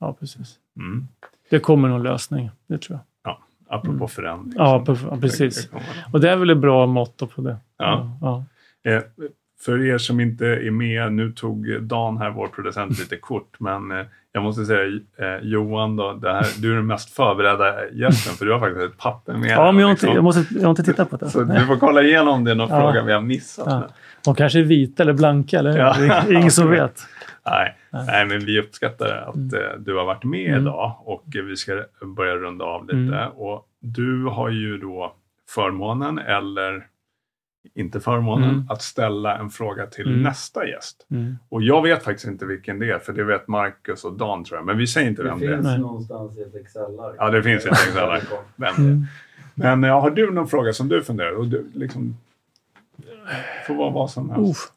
ja, 0.00 0.16
precis. 0.20 0.58
Mm. 0.76 1.06
Det 1.50 1.58
kommer 1.60 1.88
någon 1.88 2.02
lösning, 2.02 2.50
det 2.66 2.78
tror 2.78 2.98
jag. 2.98 3.04
Apropå 3.70 3.94
Mm. 3.96 4.08
förändring. 4.08 4.54
Ja, 4.56 4.84
precis. 5.20 5.68
Och 6.12 6.20
det 6.20 6.30
är 6.30 6.36
väl 6.36 6.50
ett 6.50 6.58
bra 6.58 6.86
motto 6.86 7.26
på 7.26 7.42
det. 7.42 7.56
Ja. 7.78 8.18
ja. 8.20 8.44
Eh, 8.90 9.02
för 9.64 9.84
er 9.84 9.98
som 9.98 10.20
inte 10.20 10.46
är 10.46 10.70
med, 10.70 11.12
nu 11.12 11.32
tog 11.32 11.82
Dan 11.82 12.16
här, 12.18 12.30
vår 12.30 12.48
producent, 12.48 12.98
lite 12.98 13.16
kort, 13.16 13.60
men 13.60 13.90
eh, 13.90 14.06
jag 14.32 14.42
måste 14.42 14.64
säga 14.64 14.80
eh, 15.18 15.38
Johan, 15.42 15.96
då, 15.96 16.12
det 16.12 16.32
här, 16.32 16.46
du 16.62 16.72
är 16.72 16.76
den 16.76 16.86
mest 16.86 17.10
förberedda 17.16 17.88
gästen 17.92 18.34
för 18.34 18.44
du 18.46 18.52
har 18.52 18.60
faktiskt 18.60 18.92
ett 18.92 18.98
papper 18.98 19.32
med 19.32 19.50
Ja, 19.50 19.62
dig, 19.64 19.72
men 19.72 19.80
jag 19.80 19.86
har, 19.86 19.90
inte, 19.90 20.06
liksom. 20.06 20.14
jag, 20.14 20.24
måste, 20.24 20.54
jag 20.54 20.62
har 20.62 20.70
inte 20.70 20.82
tittat 20.82 21.10
på 21.10 21.16
det. 21.16 21.28
Så 21.30 21.42
du 21.44 21.66
får 21.66 21.76
kolla 21.76 22.02
igenom 22.02 22.44
det 22.44 22.50
är 22.50 22.54
någon 22.54 22.68
Ja. 22.70 22.80
fråga 22.80 23.02
vi 23.02 23.12
har 23.12 23.20
missat. 23.20 23.66
Ja. 23.68 23.88
De 24.24 24.34
kanske 24.34 24.58
är 24.58 24.62
vita 24.62 25.02
eller 25.02 25.12
blanka, 25.12 25.58
eller? 25.58 25.78
Ja. 25.78 25.94
Det 25.98 26.06
är 26.06 26.32
ingen 26.32 26.50
som 26.50 26.70
vet. 26.70 27.00
Nej, 27.46 27.76
Nej. 27.90 28.04
nej, 28.06 28.26
men 28.26 28.40
vi 28.44 28.60
uppskattar 28.60 29.06
att 29.28 29.34
Mm. 29.34 29.54
eh, 29.54 29.78
du 29.78 29.96
har 29.96 30.04
varit 30.04 30.24
med 30.24 30.48
Mm. 30.50 30.60
idag 30.62 30.96
och 31.04 31.24
vi 31.48 31.56
ska 31.56 31.82
börja 32.16 32.34
runda 32.36 32.64
av 32.64 32.84
lite. 32.84 32.96
Mm. 33.16 33.28
Och 33.30 33.66
du 33.80 34.24
har 34.24 34.48
ju 34.50 34.78
då 34.78 35.14
förmånen, 35.54 36.18
eller 36.18 36.86
inte 37.74 38.00
förmånen, 38.00 38.50
Mm. 38.50 38.66
att 38.70 38.82
ställa 38.82 39.38
en 39.38 39.50
fråga 39.50 39.86
till 39.86 40.06
Mm. 40.08 40.22
nästa 40.22 40.66
gäst. 40.66 41.06
Mm. 41.10 41.36
Och 41.48 41.62
jag 41.62 41.82
vet 41.82 42.02
faktiskt 42.04 42.26
inte 42.28 42.46
vilken 42.46 42.78
det 42.78 42.90
är, 42.90 42.98
för 42.98 43.12
det 43.12 43.24
vet 43.24 43.48
Marcus 43.48 44.04
och 44.04 44.12
Dan 44.12 44.44
tror 44.44 44.58
jag. 44.58 44.66
Men 44.66 44.78
vi 44.78 44.86
säger 44.86 45.08
inte 45.08 45.22
Det 45.22 45.28
vem 45.28 45.38
det 45.40 45.46
är. 45.46 45.54
finns 45.54 45.64
Nej. 45.66 45.78
någonstans 45.78 46.38
i 46.38 46.42
ett 46.42 46.54
Excel-ark. 46.54 47.14
Ja, 47.18 47.30
det 47.30 47.42
finns 47.42 47.64
i 47.66 47.68
ett 47.68 47.72
Excel-ark. 47.74 48.22
Det. 48.56 48.66
Mm. 48.66 49.06
Men 49.54 49.82
ja, 49.82 50.00
har 50.00 50.10
du 50.10 50.30
någon 50.30 50.48
fråga 50.48 50.72
som 50.72 50.88
du 50.88 51.02
funderar? 51.02 51.32
Och 51.32 51.46
du 51.48 51.70
liksom... 51.74 52.16
får 53.66 53.74
vara 53.74 53.90
vad 53.90 54.10
som 54.10 54.30
helst. 54.30 54.50
Uff. 54.50 54.72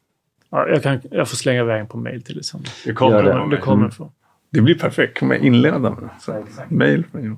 Ja, 0.50 0.68
jag, 0.68 0.84
kan, 0.84 1.02
jag 1.12 1.30
får 1.30 1.36
slänga 1.36 1.60
iväg 1.62 1.90
på 1.90 1.98
mail 1.98 2.24
till 2.24 2.38
det 2.38 2.44
sen. 2.44 2.62
Det 2.86 2.94
kommer 2.94 3.24
det. 3.24 3.48
Det 3.56 3.58
kommer 3.62 3.90
från. 3.90 4.12
Det 4.50 4.62
blir 4.62 4.76
perfekt. 4.80 5.20
Kommer 5.20 5.36
jag 5.36 5.44
inleda 5.44 5.80
med 5.80 5.92
det? 5.94 6.10
Så, 6.20 6.32
Ja, 6.32 6.40
exakt. 6.48 6.72
Mail 6.72 7.06
från 7.12 7.24
Johan. 7.24 7.38